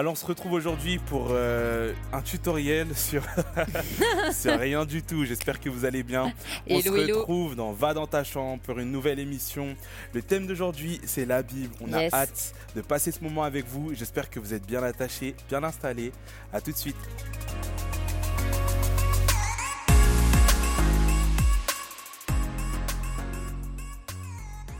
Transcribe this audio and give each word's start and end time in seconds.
Alors 0.00 0.12
on 0.12 0.16
se 0.16 0.24
retrouve 0.24 0.52
aujourd'hui 0.52 0.96
pour 0.98 1.26
euh, 1.32 1.92
un 2.14 2.22
tutoriel 2.22 2.86
sur, 2.96 3.22
sur 4.32 4.58
rien 4.58 4.86
du 4.86 5.02
tout. 5.02 5.26
J'espère 5.26 5.60
que 5.60 5.68
vous 5.68 5.84
allez 5.84 6.02
bien. 6.02 6.32
On 6.70 6.78
Hello, 6.80 6.96
se 6.96 7.00
hello. 7.02 7.18
retrouve 7.18 7.54
dans 7.54 7.72
Va 7.72 7.92
dans 7.92 8.06
ta 8.06 8.24
chambre 8.24 8.62
pour 8.62 8.78
une 8.78 8.90
nouvelle 8.90 9.18
émission. 9.18 9.76
Le 10.14 10.22
thème 10.22 10.46
d'aujourd'hui 10.46 11.02
c'est 11.04 11.26
la 11.26 11.42
Bible. 11.42 11.74
On 11.82 11.88
Yes. 11.88 12.14
a 12.14 12.20
hâte 12.22 12.54
de 12.74 12.80
passer 12.80 13.12
ce 13.12 13.22
moment 13.22 13.42
avec 13.42 13.66
vous. 13.68 13.92
J'espère 13.94 14.30
que 14.30 14.40
vous 14.40 14.54
êtes 14.54 14.64
bien 14.64 14.82
attachés, 14.82 15.34
bien 15.50 15.62
installés. 15.64 16.12
À 16.50 16.62
tout 16.62 16.72
de 16.72 16.76
suite. 16.78 16.96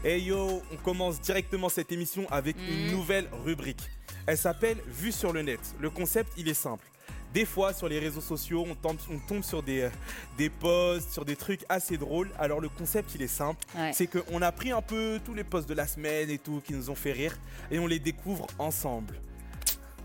Hey 0.03 0.23
yo, 0.23 0.63
on 0.73 0.77
commence 0.77 1.21
directement 1.21 1.69
cette 1.69 1.93
émission 1.93 2.27
avec 2.31 2.57
une 2.57 2.87
Mhm. 2.87 2.91
nouvelle 2.93 3.29
rubrique. 3.45 3.83
Elle 4.27 4.39
s'appelle 4.39 4.79
Vue 4.87 5.13
sur 5.13 5.33
le 5.33 5.43
net. 5.43 5.61
Le 5.81 5.91
concept, 5.91 6.33
il 6.37 6.49
est 6.49 6.55
simple. 6.55 6.87
Des 7.33 7.45
fois, 7.45 7.73
sur 7.73 7.89
les 7.89 8.01
réseaux 8.01 8.21
sociaux, 8.21 8.65
on 8.69 8.75
tombe, 8.75 8.97
on 9.09 9.19
tombe 9.19 9.45
sur 9.45 9.63
des, 9.63 9.83
euh, 9.83 9.91
des 10.37 10.51
posts, 10.51 11.13
sur 11.13 11.25
des 11.25 11.37
trucs 11.37 11.61
assez 11.69 11.97
drôles. 11.97 12.29
Alors, 12.39 12.61
le 12.61 12.69
concept, 12.69 13.15
il 13.15 13.23
est 13.23 13.29
simple. 13.29 13.65
Ouais. 13.77 13.93
C'est 13.95 14.09
qu'on 14.09 14.43
a 14.43 14.51
pris 14.51 14.73
un 14.73 14.83
peu 14.83 15.21
tous 15.25 15.35
les 15.35 15.45
posts 15.45 15.69
de 15.69 15.75
la 15.75 15.87
semaine 15.87 16.29
et 16.29 16.39
tout 16.39 16.61
qui 16.65 16.73
nous 16.73 16.91
ont 16.91 16.97
fait 16.97 17.13
rire 17.13 17.37
et 17.71 17.79
on 17.79 17.87
les 17.87 18.01
découvre 18.01 18.47
ensemble. 18.59 19.15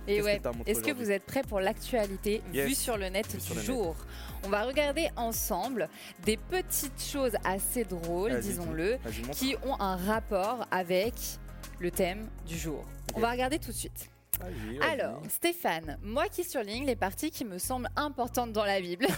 Et 0.08 0.22
ouais, 0.22 0.40
est-ce 0.68 0.82
que 0.82 0.92
vous 0.92 1.10
êtes 1.10 1.26
prêts 1.26 1.42
pour 1.42 1.60
l'actualité 1.60 2.44
Yes. 2.54 2.68
vue 2.68 2.76
sur 2.76 2.96
le 2.96 3.10
net 3.10 3.26
Vue 3.34 3.40
du 3.42 3.56
net. 3.56 3.66
jour 3.66 3.96
On 4.44 4.50
va 4.50 4.64
regarder 4.64 5.10
ensemble 5.16 5.90
des 6.24 6.38
petites 6.38 7.02
choses 7.04 7.32
assez 7.44 7.86
drôles, 7.86 8.40
disons-le, 8.40 9.00
qui 9.32 9.56
ont 9.66 9.80
un 9.82 9.96
rapport 9.96 10.68
avec 10.70 11.16
le 11.80 11.92
thème 11.92 12.28
du 12.48 12.58
jour. 12.58 12.84
On 13.16 13.20
va 13.20 13.32
regarder 13.32 13.60
tout 13.60 13.72
de 13.72 13.76
suite. 13.76 14.10
Alors, 14.82 15.22
Stéphane, 15.30 15.98
moi 16.04 16.26
qui 16.28 16.44
surligne 16.44 16.86
les 16.86 16.96
parties 16.96 17.32
qui 17.32 17.46
me 17.46 17.58
semblent 17.58 17.90
importantes 17.96 18.52
dans 18.52 18.66
la 18.66 18.80
Bible. 18.82 19.08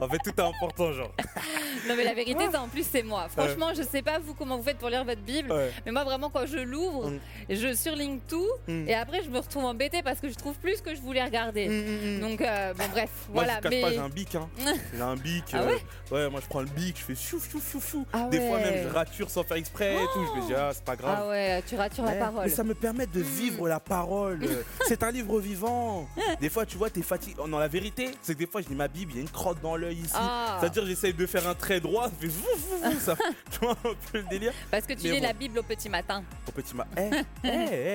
En 0.00 0.08
fait, 0.08 0.18
tout 0.18 0.30
est 0.30 0.40
important, 0.40 0.92
genre. 0.92 1.12
non 1.88 1.94
mais 1.96 2.04
la 2.04 2.12
vérité, 2.14 2.44
ça 2.50 2.60
en 2.60 2.68
plus 2.68 2.86
c'est 2.86 3.02
moi. 3.02 3.28
Franchement, 3.28 3.68
je 3.76 3.82
sais 3.82 4.02
pas 4.02 4.18
vous 4.18 4.34
comment 4.34 4.56
vous 4.56 4.62
faites 4.62 4.78
pour 4.78 4.88
lire 4.88 5.04
votre 5.04 5.20
Bible, 5.22 5.52
Ouais. 5.52 5.70
mais 5.86 5.92
moi 5.92 6.04
vraiment 6.04 6.30
quand 6.30 6.46
je 6.46 6.58
l'ouvre, 6.58 7.10
Mm. 7.10 7.18
je 7.50 7.74
surligne 7.74 8.18
tout 8.28 8.46
Mm. 8.66 8.88
et 8.88 8.94
après 8.94 9.22
je 9.22 9.30
me 9.30 9.38
retrouve 9.38 9.64
embêtée 9.64 10.02
parce 10.02 10.20
que 10.20 10.28
je 10.28 10.34
trouve 10.34 10.56
plus 10.58 10.76
ce 10.76 10.82
que 10.82 10.94
je 10.94 11.00
voulais 11.00 11.22
regarder. 11.22 11.68
Mm. 11.68 12.20
Donc 12.20 12.40
euh, 12.40 12.74
bon 12.74 12.84
bref, 12.90 13.10
Moi, 13.28 13.44
voilà. 13.44 13.60
je 13.62 13.68
mais 13.68 13.80
pas, 13.82 13.90
j'ai 13.92 13.98
un 13.98 14.08
bic. 14.08 14.34
Hein. 14.34 14.48
j'ai 14.94 15.00
un 15.02 15.16
bic. 15.16 15.44
Ah 15.52 15.58
euh, 15.62 15.76
ouais, 16.10 16.30
moi, 16.30 16.40
je 16.42 16.48
prends 16.48 16.60
le 16.60 16.66
bic, 16.68 16.98
je 16.98 17.04
fais 17.04 17.14
chou, 17.14 17.40
chou, 17.40 17.60
chou, 17.60 17.80
chou. 17.80 18.06
Ah 18.12 18.28
Des 18.30 18.40
fois, 18.40 18.56
ouais. 18.56 18.70
même, 18.70 18.88
je 18.88 18.94
rature 18.94 19.30
sans 19.30 19.42
faire 19.44 19.56
exprès 19.56 19.94
et 19.94 20.06
tout. 20.12 20.26
Je 20.34 20.40
me 20.40 20.46
dis, 20.46 20.54
ah, 20.54 20.70
c'est 20.72 20.84
pas 20.84 20.96
grave. 20.96 21.18
ah 21.22 21.28
ouais, 21.28 21.62
tu 21.66 21.76
ratures 21.76 22.04
la 22.04 22.12
Ouais, 22.12 22.18
parole. 22.18 22.44
Mais 22.44 22.50
ça 22.50 22.64
me 22.64 22.74
permet 22.74 23.06
de 23.06 23.20
vivre 23.20 23.47
la 23.66 23.80
parole. 23.80 24.40
C'est 24.86 25.02
un 25.02 25.10
livre 25.10 25.40
vivant. 25.40 26.08
Des 26.40 26.48
fois, 26.48 26.66
tu 26.66 26.76
vois, 26.76 26.90
t'es 26.90 27.02
fatigué. 27.02 27.36
Oh, 27.38 27.46
non, 27.48 27.58
la 27.58 27.68
vérité, 27.68 28.10
c'est 28.22 28.34
que 28.34 28.38
des 28.38 28.46
fois, 28.46 28.60
je 28.62 28.68
lis 28.68 28.74
ma 28.74 28.88
Bible, 28.88 29.12
il 29.12 29.16
y 29.16 29.18
a 29.18 29.22
une 29.22 29.30
crotte 29.30 29.60
dans 29.60 29.76
l'œil 29.76 29.98
ici. 29.98 30.12
Ah, 30.14 30.58
C'est-à-dire, 30.60 30.86
j'essaye 30.86 31.12
de 31.12 31.26
faire 31.26 31.46
un 31.48 31.54
trait 31.54 31.80
droit, 31.80 32.08
ça 32.08 32.14
fait 32.18 32.26
vous, 32.26 32.42
vous, 32.56 32.90
vous, 32.90 33.00
ça. 33.00 33.16
Tu 33.50 33.58
vois 33.60 33.72
un 33.72 33.94
peu 34.12 34.18
le 34.18 34.22
délire 34.24 34.52
parce 34.70 34.86
que 34.86 34.92
tu 34.94 35.04
mais 35.04 35.10
lis 35.14 35.20
bon. 35.20 35.26
la 35.26 35.32
Bible 35.32 35.58
au 35.58 35.62
petit 35.62 35.88
matin. 35.88 36.22
Au 36.46 36.52
petit 36.52 36.74
ma. 36.74 36.86
Eh, 36.96 37.10
eh, 37.44 37.48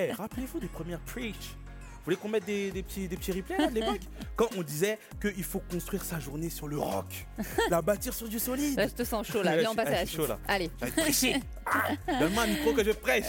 eh, 0.10 0.12
rappelez-vous 0.14 0.60
des 0.60 0.68
premières 0.68 1.00
preach. 1.00 1.56
Vous 2.04 2.12
voulez 2.12 2.18
qu'on 2.18 2.28
mette 2.28 2.44
des, 2.44 2.70
des 2.70 2.84
petits, 2.84 3.08
des 3.08 3.16
petits 3.16 3.32
replays 3.32 3.58
là, 3.58 3.68
de 3.68 3.76
l'époque 3.76 4.02
Quand 4.36 4.50
on 4.58 4.62
disait 4.62 5.00
qu'il 5.22 5.44
faut 5.46 5.60
construire 5.72 6.04
sa 6.04 6.20
journée 6.20 6.50
sur 6.50 6.68
le 6.68 6.78
roc, 6.78 7.26
la 7.70 7.82
bâtir 7.82 8.14
sur 8.14 8.28
du 8.28 8.40
solide. 8.40 8.76
Là, 8.76 8.88
je 8.88 8.94
te 8.94 9.04
sens 9.06 9.26
chaud 9.26 9.42
là. 9.42 9.56
Viens, 9.56 9.72
on 9.72 9.76
passe 9.76 9.88
à 9.88 9.92
la 9.92 10.06
chaud, 10.06 10.28
là. 10.28 10.38
Allez, 10.48 10.70
prêcher. 10.70 11.40
Ah, 11.66 12.20
Donne-moi 12.20 12.44
un 12.44 12.48
micro 12.48 12.74
que 12.74 12.84
je 12.84 12.92
prêche. 12.92 13.24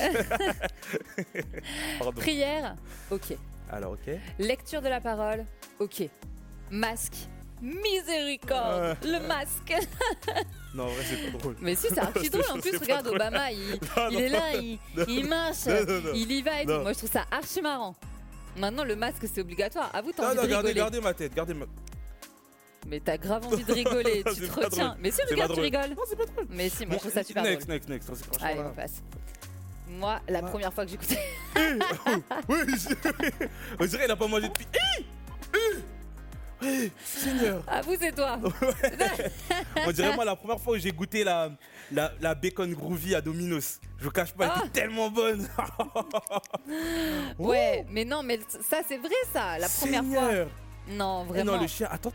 Pardon. 2.01 2.21
prière. 2.21 2.75
Ok. 3.13 3.37
Alors, 3.71 3.93
ok. 3.93 4.13
Lecture 4.41 4.83
de 4.83 4.89
la 4.89 5.01
parole. 5.01 5.47
Ok. 5.79 6.09
Masque. 6.69 7.15
Miséricorde. 7.63 8.99
Ouais. 9.05 9.09
Le 9.13 9.27
masque. 9.29 9.73
Non, 10.75 10.85
en 10.85 10.89
vrai, 10.89 11.05
c'est 11.09 11.31
pas 11.31 11.39
drôle. 11.39 11.57
Mais 11.61 11.77
si, 11.77 11.87
c'est 11.89 11.99
archi 11.99 12.29
drôle. 12.29 12.45
En 12.53 12.59
plus, 12.59 12.77
regarde. 12.77 13.07
Obama, 13.07 13.53
il, 13.53 13.79
Non, 13.97 14.09
il 14.11 14.15
non, 14.15 14.21
est 14.21 14.29
là, 14.29 14.53
il, 15.07 15.27
marche, 15.29 15.67
non, 15.67 16.13
il 16.15 16.33
y 16.33 16.43
va 16.43 16.63
et 16.63 16.67
tout. 16.67 16.73
Moi, 16.81 16.93
je 16.93 16.99
trouve 16.99 17.11
ça 17.13 17.25
archi 17.31 17.63
marrant. 17.63 17.95
Maintenant, 18.57 18.85
le 18.85 18.97
masque, 18.97 19.27
c'est 19.33 19.41
obligatoire. 19.41 19.91
À 19.95 20.01
vous, 20.03 20.13
t'as 20.13 20.23
Non, 20.23 20.29
envie 20.29 20.37
non, 20.37 20.43
de 20.45 20.49
gardez, 20.49 20.69
rigoler. 20.69 20.81
gardez 20.81 21.01
ma 21.01 21.15
tête, 21.15 21.35
gardez 21.35 21.55
ma. 21.55 21.67
Mais 22.87 23.01
t'as 23.01 23.17
grave 23.17 23.47
envie 23.47 23.65
de 23.65 23.73
rigoler. 23.83 24.23
tu 24.35 24.49
te 24.49 24.61
retiens. 24.61 24.97
Mais 25.01 25.11
si, 25.11 25.21
regarde, 25.31 25.55
tu 25.55 25.61
rigoles. 25.61 25.91
Non, 25.91 26.03
c'est 26.09 26.17
pas 26.17 26.27
drôle. 26.27 26.47
Mais 26.51 26.69
si, 26.69 26.85
moi, 26.87 26.97
je 26.97 27.01
trouve 27.01 27.13
ça 27.13 27.25
super 27.25 27.43
next, 27.43 27.69
next, 27.69 27.89
next, 27.89 28.11
Allez, 28.43 28.61
on 28.61 28.71
passe. 28.75 29.03
Moi, 29.89 30.21
la 30.29 30.41
Ouais. 30.43 30.51
première 30.51 30.73
fois 30.73 30.85
que 30.85 30.91
j'écoutais. 30.91 31.19
Oui, 31.57 32.59
je- 32.69 33.47
on 33.79 33.87
dirait 33.87 34.03
qu'il 34.03 34.11
a 34.11 34.17
pas 34.17 34.27
mangé 34.27 34.49
depuis. 34.49 34.67
Seigneur. 37.05 37.63
À 37.67 37.81
vous, 37.83 37.95
c'est 38.01 38.13
toi. 38.13 38.39
On 39.87 39.93
dirait 39.93 40.15
moi 40.15 40.25
la 40.25 40.37
première 40.37 40.61
fois 40.61 40.75
où 40.75 40.79
j'ai 40.79 40.93
goûté 40.93 41.25
la, 41.25 41.51
la, 41.93 42.13
la 42.21 42.35
bacon 42.35 42.73
groovy 42.75 43.15
à 43.15 43.21
Domino's. 43.21 43.81
Je 43.99 44.05
vous 44.05 44.11
cache 44.11 44.33
pas, 44.33 44.45
elle 44.47 44.53
Ah. 44.55 44.61
était 44.67 44.81
tellement 44.81 45.11
bonne. 45.11 45.49
Ouais, 47.39 47.85
mais 47.91 48.05
non, 48.05 48.23
mais 48.23 48.41
ça, 48.69 48.79
c'est 48.87 48.99
vrai, 48.99 49.11
ça. 49.33 49.59
La 49.59 49.69
première 49.69 50.05
fois. 50.05 50.29
Seigneur. 50.29 50.49
Non, 50.89 51.25
Eh 51.27 51.29
vraiment. 51.33 51.53
non, 51.57 51.61
le 51.63 51.67
chien, 51.69 51.89
attends. 51.91 52.13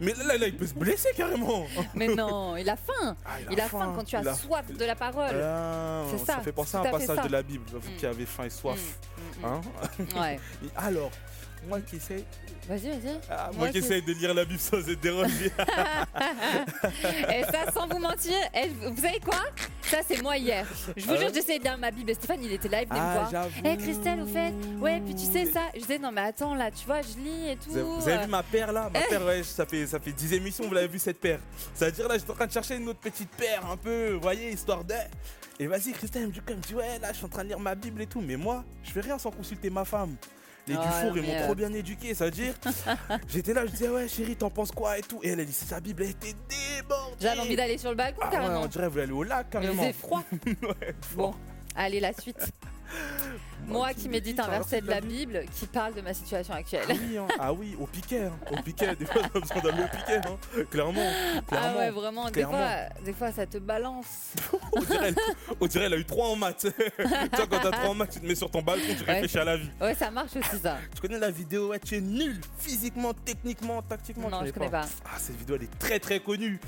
Mais 0.00 0.12
là, 0.14 0.36
là, 0.38 0.46
il 0.48 0.56
peut 0.56 0.66
se 0.66 0.74
blesser 0.74 1.10
carrément. 1.16 1.66
Mais 1.94 2.08
non, 2.08 2.56
il 2.56 2.68
a 2.68 2.74
faim. 2.76 3.16
Ah, 3.24 3.30
Il 3.50 3.60
a 3.60 3.68
faim 3.68 3.92
quand 3.94 4.02
tu 4.02 4.16
as 4.16 4.22
il 4.22 4.28
a- 4.28 4.34
soif 4.34 4.66
de 4.72 4.84
la 4.84 4.96
parole. 4.96 5.30
Ah, 5.40 6.02
C'est 6.10 6.18
ça. 6.18 6.34
ça, 6.36 6.40
fait 6.40 6.52
penser 6.52 6.76
à 6.76 6.80
un 6.80 6.84
passage 6.84 7.16
ça. 7.16 7.22
de 7.22 7.30
la 7.30 7.42
Bible 7.42 7.64
vous 7.70 7.78
Mm. 7.92 7.96
qui 7.96 8.06
avait 8.06 8.26
faim 8.26 8.44
et 8.44 8.50
soif. 8.50 8.80
Mm, 9.40 9.40
mm, 9.40 9.44
Hein. 9.44 9.60
Ouais. 10.20 10.40
Et 10.64 10.70
alors, 10.74 11.10
moi 11.68 11.80
qui 11.80 11.96
essaye, 11.96 12.24
Vas-y, 12.68 12.88
vas-y. 12.88 13.20
ah, 13.30 13.50
moi 13.52 13.58
Moi 13.58 13.68
qui 13.68 13.78
essaye 13.78 14.02
de 14.02 14.12
lire 14.12 14.32
la 14.34 14.44
Bible 14.44 14.58
sans 14.60 14.78
être 14.88 15.00
dérangé. 15.00 15.46
Et 17.34 17.42
ça, 17.44 17.70
sans 17.72 17.86
vous 17.86 17.98
mentir, 17.98 18.36
eh, 18.54 18.68
vous 18.68 19.00
savez 19.00 19.20
quoi? 19.20 19.42
Ça, 19.82 19.98
c'est 20.06 20.22
moi 20.22 20.36
hier. 20.36 20.66
Je 20.96 21.04
vous 21.04 21.12
Ah 21.12 21.16
jure, 21.20 21.30
j'essayais 21.34 21.58
de 21.58 21.64
lire 21.64 21.78
ma 21.78 21.90
Bible. 21.90 22.10
Et 22.10 22.14
Stéphane, 22.14 22.42
il 22.42 22.52
était 22.52 22.68
là, 22.68 22.82
il 22.82 22.88
venait 22.88 23.00
me 23.00 23.04
ah, 23.06 23.12
voir. 23.14 23.30
j'avoue. 23.30 23.60
Eh 23.64 23.76
Christelle, 23.76 24.22
au 24.22 24.26
fait, 24.26 24.52
ouais, 24.80 25.00
puis 25.04 25.14
tu 25.14 25.24
sais 25.30 25.46
ça. 25.46 25.62
Je 25.74 25.80
disais, 25.80 25.98
non, 25.98 26.10
mais 26.12 26.22
attends, 26.22 26.54
là, 26.54 26.70
tu 26.70 26.86
vois, 26.86 27.02
je 27.02 27.18
lis 27.22 27.50
et 27.50 27.56
tout. 27.56 27.70
Vous 27.70 27.78
avez, 27.78 27.84
vous 27.84 28.08
avez 28.08 28.18
euh, 28.18 28.24
vu 28.24 28.30
ma 28.30 28.42
paire 28.42 28.72
là? 28.72 28.90
Ma 28.92 29.00
paire, 29.00 29.24
ouais, 29.24 29.42
ça 29.42 29.66
fait, 29.66 29.86
ça 29.86 30.00
fait 30.00 30.12
10 30.12 30.32
émissions, 30.34 30.66
vous 30.66 30.74
l'avez 30.74 30.88
vu 30.88 30.98
cette 30.98 31.20
paire. 31.20 31.40
C'est-à-dire 31.74 32.08
là, 32.08 32.16
j'étais 32.16 32.30
en 32.30 32.34
train 32.34 32.46
de 32.46 32.52
chercher 32.52 32.76
une 32.76 32.88
autre 32.88 33.00
petite 33.00 33.30
paire 33.30 33.66
un 33.66 33.76
peu, 33.76 34.12
vous 34.14 34.20
voyez, 34.20 34.50
histoire 34.50 34.84
de. 34.84 34.94
Et 35.58 35.66
vas-y, 35.66 35.92
Christelle, 35.92 36.22
elle 36.46 36.56
me 36.56 36.62
dit, 36.62 36.74
ouais, 36.74 36.98
là, 36.98 37.12
je 37.12 37.18
suis 37.18 37.26
en 37.26 37.28
train 37.28 37.44
de 37.44 37.48
lire 37.48 37.60
ma 37.60 37.74
Bible 37.74 38.02
et 38.02 38.06
tout. 38.06 38.20
Mais 38.20 38.36
moi, 38.36 38.64
je 38.82 38.90
fais 38.90 39.00
rien 39.00 39.18
sans 39.18 39.30
consulter 39.30 39.70
ma 39.70 39.84
femme. 39.84 40.16
Les 40.66 40.74
Dufour, 40.74 41.16
ils 41.16 41.22
mais, 41.22 41.38
m'ont 41.38 41.44
trop 41.44 41.54
bien 41.54 41.72
éduqué, 41.72 42.14
c'est-à-dire. 42.14 42.54
J'étais 43.28 43.52
là, 43.52 43.66
je 43.66 43.70
disais, 43.72 43.88
ouais, 43.88 44.08
chérie, 44.08 44.34
t'en 44.36 44.48
penses 44.50 44.70
quoi 44.70 44.98
et 44.98 45.02
tout. 45.02 45.20
Et 45.22 45.28
elle, 45.28 45.40
elle 45.40 45.46
dit, 45.46 45.52
sa 45.52 45.78
Bible, 45.80 46.04
elle 46.04 46.10
était 46.10 46.34
débordée. 46.78 47.16
J'avais 47.20 47.40
envie 47.40 47.56
d'aller 47.56 47.76
sur 47.78 47.90
le 47.90 47.96
balcon, 47.96 48.20
Ah 48.22 48.26
ouais, 48.26 48.32
carrément. 48.32 48.60
on 48.62 48.66
dirait, 48.66 48.88
vous 48.88 48.98
allez 48.98 49.12
au 49.12 49.22
lac 49.22 49.46
Mais 49.54 49.60
il 49.60 49.62
carrément. 49.62 49.82
faisait 49.82 49.92
froid. 49.92 50.22
Ouais, 50.62 50.94
Bon, 51.14 51.34
allez, 51.76 52.00
la 52.00 52.12
suite. 52.14 52.38
Moi 53.68 53.94
qui 53.94 54.08
médite 54.08 54.38
un 54.40 54.48
verset 54.48 54.80
de 54.80 54.88
la 54.88 55.00
Bible. 55.00 55.14
Bible 55.40 55.44
qui 55.54 55.66
parle 55.66 55.94
de 55.94 56.00
ma 56.00 56.12
situation 56.14 56.54
actuelle. 56.54 56.84
Ah 56.88 56.92
oui, 56.92 57.18
hein. 57.18 57.26
ah 57.38 57.52
oui, 57.52 57.76
au 57.80 57.86
piquet, 57.86 58.24
hein. 58.24 58.32
au 58.50 58.62
piquet, 58.62 58.94
des 58.96 59.06
fois 59.06 59.22
on 59.34 59.38
a 59.38 59.40
besoin 59.40 59.62
d'aller 59.62 59.82
au 59.84 59.88
piquet, 59.96 60.20
hein. 60.26 60.62
clairement, 60.70 61.06
Ah 61.52 61.74
ouais, 61.76 61.90
vraiment, 61.90 62.30
des 62.30 62.42
fois, 62.44 62.68
des 63.04 63.12
fois, 63.12 63.32
ça 63.32 63.46
te 63.46 63.58
balance. 63.58 64.34
on, 64.72 64.80
dirait, 64.80 65.08
elle- 65.08 65.16
on 65.60 65.66
dirait 65.66 65.84
elle 65.86 65.94
a 65.94 65.96
eu 65.98 66.04
3 66.04 66.28
en 66.28 66.36
maths. 66.36 66.66
tu 66.96 67.06
vois, 67.06 67.46
quand 67.46 67.60
t'as 67.62 67.70
3 67.70 67.88
en 67.90 67.94
maths, 67.94 68.10
tu 68.12 68.20
te 68.20 68.26
mets 68.26 68.34
sur 68.34 68.50
ton 68.50 68.62
balcon, 68.62 68.86
tu 68.96 69.04
Ouais. 69.04 69.12
réfléchis 69.14 69.38
à 69.38 69.44
la 69.44 69.56
vie. 69.56 69.70
Ouais, 69.80 69.94
ça 69.94 70.10
marche 70.10 70.36
aussi, 70.36 70.58
ça. 70.62 70.78
Tu 70.94 71.00
connais 71.00 71.18
la 71.18 71.30
vidéo, 71.30 71.68
ouais, 71.68 71.78
tu 71.78 71.96
es 71.96 72.00
nul, 72.00 72.40
physiquement, 72.58 73.12
techniquement, 73.24 73.82
tactiquement. 73.82 74.28
Non, 74.30 74.44
je 74.44 74.50
connais 74.50 74.70
pas. 74.70 74.86
Ah, 75.04 75.18
cette 75.18 75.36
vidéo, 75.36 75.56
elle 75.56 75.64
est 75.64 75.78
très 75.78 75.98
très 76.00 76.20
connue. 76.20 76.58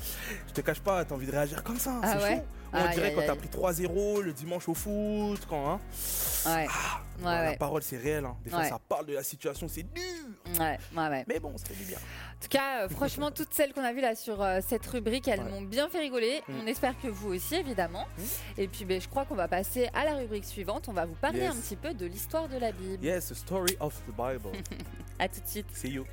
Je 0.47 0.53
te 0.53 0.61
cache 0.61 0.79
pas, 0.79 1.03
t'as 1.05 1.15
envie 1.15 1.27
de 1.27 1.31
réagir 1.31 1.63
comme 1.63 1.77
ça, 1.77 1.99
Ah 2.03 2.17
c'est 2.17 2.23
ouais? 2.23 2.35
chaud. 2.37 2.43
On 2.73 2.77
Aïe, 2.77 2.93
dirait 2.95 3.07
aïe, 3.07 3.15
quand 3.15 3.21
t'as 3.25 3.35
pris 3.35 3.47
3-0 3.47 4.21
le 4.21 4.33
dimanche 4.33 4.67
au 4.67 4.73
foot, 4.73 5.39
quand, 5.49 5.69
hein. 5.71 5.79
Ouais, 6.45 6.67
Ah, 6.69 7.01
ouais, 7.19 7.23
La 7.25 7.49
ouais. 7.51 7.57
parole, 7.57 7.81
c'est 7.81 7.97
réel, 7.97 8.25
hein. 8.25 8.35
Des 8.43 8.49
fois, 8.49 8.63
ça 8.65 8.79
parle 8.87 9.05
de 9.05 9.13
la 9.13 9.23
situation, 9.23 9.67
c'est 9.67 9.83
dur. 9.83 10.03
Ouais, 10.59 10.77
ouais, 10.95 11.07
ouais. 11.09 11.25
Mais 11.27 11.39
bon, 11.39 11.57
ça 11.57 11.65
fait 11.65 11.75
du 11.75 11.83
bien. 11.85 11.97
En 11.97 12.39
tout 12.41 12.49
cas, 12.49 12.83
euh, 12.83 12.89
franchement, 12.89 13.31
toutes 13.31 13.53
celles 13.53 13.73
qu'on 13.73 13.83
a 13.83 13.91
vues 13.93 14.01
là 14.01 14.15
sur 14.15 14.41
euh, 14.41 14.59
cette 14.65 14.85
rubrique, 14.85 15.27
elles 15.27 15.43
m'ont 15.43 15.61
bien 15.61 15.89
fait 15.89 15.99
rigoler. 15.99 16.41
Mm. 16.47 16.53
On 16.63 16.67
espère 16.67 16.93
que 17.01 17.07
vous 17.07 17.33
aussi, 17.33 17.55
évidemment. 17.55 18.05
Mm. 18.17 18.21
Et 18.61 18.67
puis, 18.67 18.85
ben, 18.85 19.01
je 19.01 19.07
crois 19.09 19.25
qu'on 19.25 19.35
va 19.35 19.47
passer 19.47 19.89
à 19.93 20.05
la 20.05 20.13
rubrique 20.15 20.45
suivante. 20.45 20.87
On 20.87 20.93
va 20.93 21.05
vous 21.05 21.15
parler 21.15 21.39
Yes. 21.39 21.51
un 21.53 21.55
petit 21.59 21.75
peu 21.75 21.93
de 21.93 22.05
l'histoire 22.05 22.47
de 22.47 22.57
la 22.57 22.71
Bible. 22.71 23.03
Yes, 23.03 23.29
the 23.29 23.33
story 23.33 23.75
of 23.79 23.93
the 24.07 24.11
Bible. 24.15 24.51
À 25.19 25.27
tout 25.27 25.41
de 25.41 25.47
suite. 25.47 25.65
See 25.73 25.89
you. 25.89 26.05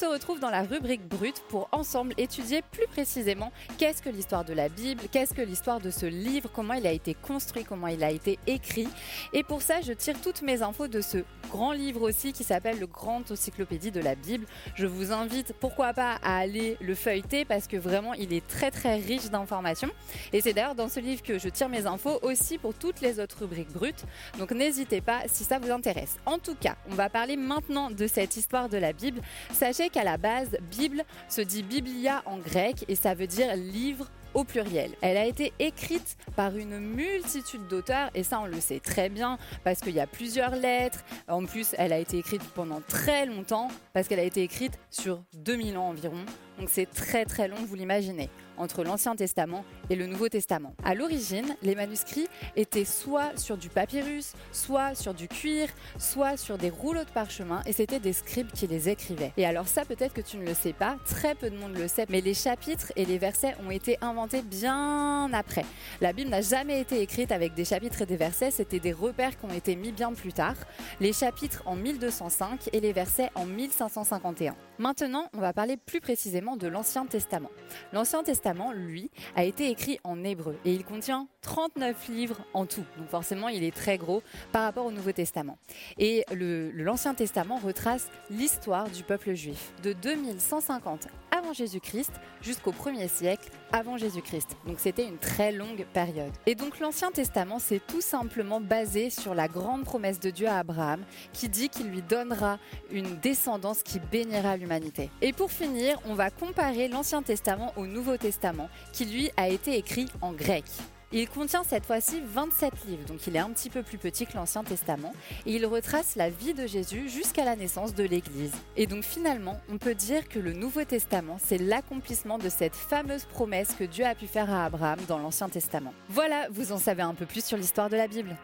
Se 0.00 0.06
retrouve 0.06 0.40
dans 0.40 0.48
la 0.48 0.62
rubrique 0.62 1.06
brute 1.06 1.42
pour 1.50 1.68
ensemble 1.72 2.14
étudier 2.16 2.62
plus 2.72 2.86
précisément 2.86 3.52
qu'est-ce 3.76 4.00
que 4.00 4.08
l'histoire 4.08 4.46
de 4.46 4.54
la 4.54 4.70
Bible, 4.70 5.02
qu'est-ce 5.12 5.34
que 5.34 5.42
l'histoire 5.42 5.78
de 5.78 5.90
ce 5.90 6.06
livre, 6.06 6.48
comment 6.54 6.72
il 6.72 6.86
a 6.86 6.92
été 6.92 7.12
construit, 7.12 7.64
comment 7.64 7.86
il 7.86 8.02
a 8.02 8.10
été 8.10 8.38
écrit. 8.46 8.88
Et 9.34 9.42
pour 9.42 9.60
ça, 9.60 9.82
je 9.82 9.92
tire 9.92 10.18
toutes 10.22 10.40
mes 10.40 10.62
infos 10.62 10.88
de 10.88 11.02
ce 11.02 11.18
grand 11.50 11.72
livre 11.72 12.00
aussi 12.00 12.32
qui 12.32 12.44
s'appelle 12.44 12.78
le 12.78 12.86
Grand 12.86 13.30
Encyclopédie 13.30 13.90
de 13.90 14.00
la 14.00 14.14
Bible. 14.14 14.46
Je 14.74 14.86
vous 14.86 15.12
invite, 15.12 15.52
pourquoi 15.60 15.92
pas, 15.92 16.18
à 16.22 16.38
aller 16.38 16.78
le 16.80 16.94
feuilleter 16.94 17.44
parce 17.44 17.66
que 17.66 17.76
vraiment, 17.76 18.14
il 18.14 18.32
est 18.32 18.46
très 18.46 18.70
très 18.70 18.94
riche 18.94 19.28
d'informations. 19.28 19.90
Et 20.32 20.40
c'est 20.40 20.54
d'ailleurs 20.54 20.76
dans 20.76 20.88
ce 20.88 21.00
livre 21.00 21.22
que 21.22 21.38
je 21.38 21.50
tire 21.50 21.68
mes 21.68 21.84
infos 21.84 22.20
aussi 22.22 22.56
pour 22.56 22.72
toutes 22.72 23.02
les 23.02 23.20
autres 23.20 23.40
rubriques 23.40 23.72
brutes. 23.72 24.06
Donc 24.38 24.52
n'hésitez 24.52 25.02
pas 25.02 25.20
si 25.26 25.44
ça 25.44 25.58
vous 25.58 25.70
intéresse. 25.70 26.16
En 26.24 26.38
tout 26.38 26.54
cas, 26.54 26.76
on 26.90 26.94
va 26.94 27.10
parler 27.10 27.36
maintenant 27.36 27.90
de 27.90 28.06
cette 28.06 28.38
histoire 28.38 28.70
de 28.70 28.78
la 28.78 28.94
Bible. 28.94 29.20
Sachez 29.52 29.89
qu'à 29.90 30.04
la 30.04 30.16
base, 30.16 30.56
Bible 30.70 31.04
se 31.28 31.40
dit 31.40 31.62
Biblia 31.62 32.22
en 32.26 32.38
grec 32.38 32.84
et 32.88 32.94
ça 32.94 33.14
veut 33.14 33.26
dire 33.26 33.54
livre 33.56 34.06
au 34.34 34.44
pluriel. 34.44 34.92
Elle 35.00 35.16
a 35.16 35.26
été 35.26 35.52
écrite 35.58 36.16
par 36.36 36.56
une 36.56 36.78
multitude 36.78 37.66
d'auteurs 37.68 38.10
et 38.14 38.22
ça 38.22 38.40
on 38.40 38.46
le 38.46 38.60
sait 38.60 38.80
très 38.80 39.08
bien 39.08 39.38
parce 39.64 39.80
qu'il 39.80 39.94
y 39.94 40.00
a 40.00 40.06
plusieurs 40.06 40.54
lettres. 40.54 41.04
En 41.28 41.44
plus, 41.44 41.74
elle 41.78 41.92
a 41.92 41.98
été 41.98 42.18
écrite 42.18 42.42
pendant 42.54 42.80
très 42.80 43.26
longtemps 43.26 43.68
parce 43.92 44.08
qu'elle 44.08 44.20
a 44.20 44.24
été 44.24 44.42
écrite 44.42 44.78
sur 44.90 45.22
2000 45.34 45.76
ans 45.76 45.88
environ. 45.88 46.24
Donc 46.58 46.68
c'est 46.70 46.86
très 46.86 47.24
très 47.24 47.48
long, 47.48 47.56
vous 47.66 47.74
l'imaginez 47.74 48.28
entre 48.60 48.84
l'Ancien 48.84 49.16
Testament 49.16 49.64
et 49.88 49.96
le 49.96 50.06
Nouveau 50.06 50.28
Testament. 50.28 50.74
À 50.84 50.94
l'origine, 50.94 51.56
les 51.62 51.74
manuscrits 51.74 52.28
étaient 52.56 52.84
soit 52.84 53.36
sur 53.36 53.56
du 53.56 53.68
papyrus, 53.68 54.34
soit 54.52 54.94
sur 54.94 55.14
du 55.14 55.28
cuir, 55.28 55.68
soit 55.98 56.36
sur 56.36 56.58
des 56.58 56.70
rouleaux 56.70 57.04
de 57.04 57.10
parchemin, 57.10 57.62
et 57.66 57.72
c'était 57.72 58.00
des 58.00 58.12
scribes 58.12 58.50
qui 58.52 58.66
les 58.66 58.88
écrivaient. 58.88 59.32
Et 59.36 59.46
alors 59.46 59.68
ça, 59.68 59.84
peut-être 59.84 60.12
que 60.12 60.20
tu 60.20 60.36
ne 60.36 60.46
le 60.46 60.54
sais 60.54 60.72
pas, 60.72 60.96
très 61.06 61.34
peu 61.34 61.50
de 61.50 61.56
monde 61.56 61.76
le 61.76 61.88
sait, 61.88 62.06
mais 62.08 62.20
les 62.20 62.34
chapitres 62.34 62.92
et 62.96 63.04
les 63.04 63.18
versets 63.18 63.54
ont 63.66 63.70
été 63.70 63.98
inventés 64.00 64.42
bien 64.42 65.32
après. 65.32 65.64
La 66.00 66.12
Bible 66.12 66.30
n'a 66.30 66.42
jamais 66.42 66.80
été 66.80 67.00
écrite 67.00 67.32
avec 67.32 67.54
des 67.54 67.64
chapitres 67.64 68.02
et 68.02 68.06
des 68.06 68.16
versets, 68.16 68.50
c'était 68.50 68.80
des 68.80 68.92
repères 68.92 69.38
qui 69.38 69.46
ont 69.46 69.54
été 69.54 69.76
mis 69.76 69.92
bien 69.92 70.12
plus 70.12 70.32
tard. 70.32 70.56
Les 71.00 71.12
chapitres 71.12 71.62
en 71.66 71.76
1205 71.76 72.70
et 72.72 72.80
les 72.80 72.92
versets 72.92 73.30
en 73.34 73.46
1551. 73.46 74.54
Maintenant, 74.80 75.28
on 75.34 75.40
va 75.40 75.52
parler 75.52 75.76
plus 75.76 76.00
précisément 76.00 76.56
de 76.56 76.66
l'Ancien 76.66 77.04
Testament. 77.04 77.50
L'Ancien 77.92 78.22
Testament, 78.22 78.72
lui, 78.72 79.10
a 79.36 79.44
été 79.44 79.68
écrit 79.68 80.00
en 80.04 80.24
hébreu 80.24 80.56
et 80.64 80.72
il 80.72 80.86
contient 80.86 81.28
39 81.42 82.08
livres 82.08 82.38
en 82.54 82.64
tout. 82.64 82.84
Donc 82.96 83.10
forcément, 83.10 83.48
il 83.48 83.62
est 83.62 83.76
très 83.76 83.98
gros 83.98 84.22
par 84.52 84.62
rapport 84.62 84.86
au 84.86 84.90
Nouveau 84.90 85.12
Testament. 85.12 85.58
Et 85.98 86.24
l'Ancien 86.32 87.12
Testament 87.12 87.58
retrace 87.58 88.08
l'histoire 88.30 88.88
du 88.88 89.02
peuple 89.02 89.34
juif 89.34 89.74
de 89.82 89.92
2150 89.92 91.08
avant 91.40 91.52
Jésus-Christ 91.52 92.12
jusqu'au 92.42 92.72
1er 92.72 93.08
siècle 93.08 93.50
avant 93.72 93.96
Jésus-Christ. 93.96 94.56
Donc 94.66 94.78
c'était 94.78 95.06
une 95.06 95.18
très 95.18 95.52
longue 95.52 95.86
période. 95.92 96.32
Et 96.46 96.54
donc 96.54 96.78
l'Ancien 96.80 97.10
Testament, 97.10 97.58
c'est 97.58 97.80
tout 97.86 98.00
simplement 98.00 98.60
basé 98.60 99.10
sur 99.10 99.34
la 99.34 99.48
grande 99.48 99.84
promesse 99.84 100.20
de 100.20 100.30
Dieu 100.30 100.46
à 100.48 100.58
Abraham 100.58 101.02
qui 101.32 101.48
dit 101.48 101.68
qu'il 101.68 101.88
lui 101.88 102.02
donnera 102.02 102.58
une 102.90 103.16
descendance 103.16 103.82
qui 103.82 104.00
bénira 104.00 104.56
l'humanité. 104.56 105.10
Et 105.22 105.32
pour 105.32 105.50
finir, 105.50 105.98
on 106.04 106.14
va 106.14 106.30
comparer 106.30 106.88
l'Ancien 106.88 107.22
Testament 107.22 107.72
au 107.76 107.86
Nouveau 107.86 108.16
Testament 108.16 108.68
qui 108.92 109.06
lui 109.06 109.30
a 109.36 109.48
été 109.48 109.76
écrit 109.76 110.06
en 110.20 110.32
grec. 110.32 110.64
Il 111.12 111.28
contient 111.28 111.64
cette 111.64 111.86
fois-ci 111.86 112.22
27 112.24 112.84
livres, 112.86 113.04
donc 113.04 113.26
il 113.26 113.34
est 113.34 113.40
un 113.40 113.50
petit 113.50 113.68
peu 113.68 113.82
plus 113.82 113.98
petit 113.98 114.26
que 114.26 114.34
l'Ancien 114.34 114.62
Testament, 114.62 115.12
et 115.44 115.56
il 115.56 115.66
retrace 115.66 116.14
la 116.14 116.30
vie 116.30 116.54
de 116.54 116.68
Jésus 116.68 117.08
jusqu'à 117.08 117.44
la 117.44 117.56
naissance 117.56 117.96
de 117.96 118.04
l'Église. 118.04 118.52
Et 118.76 118.86
donc 118.86 119.02
finalement, 119.02 119.60
on 119.68 119.76
peut 119.76 119.96
dire 119.96 120.28
que 120.28 120.38
le 120.38 120.52
Nouveau 120.52 120.84
Testament, 120.84 121.38
c'est 121.42 121.58
l'accomplissement 121.58 122.38
de 122.38 122.48
cette 122.48 122.76
fameuse 122.76 123.24
promesse 123.24 123.74
que 123.74 123.82
Dieu 123.82 124.04
a 124.04 124.14
pu 124.14 124.28
faire 124.28 124.52
à 124.52 124.66
Abraham 124.66 125.00
dans 125.08 125.18
l'Ancien 125.18 125.48
Testament. 125.48 125.92
Voilà, 126.08 126.46
vous 126.52 126.70
en 126.70 126.78
savez 126.78 127.02
un 127.02 127.14
peu 127.14 127.26
plus 127.26 127.44
sur 127.44 127.56
l'histoire 127.56 127.90
de 127.90 127.96
la 127.96 128.06
Bible. 128.06 128.36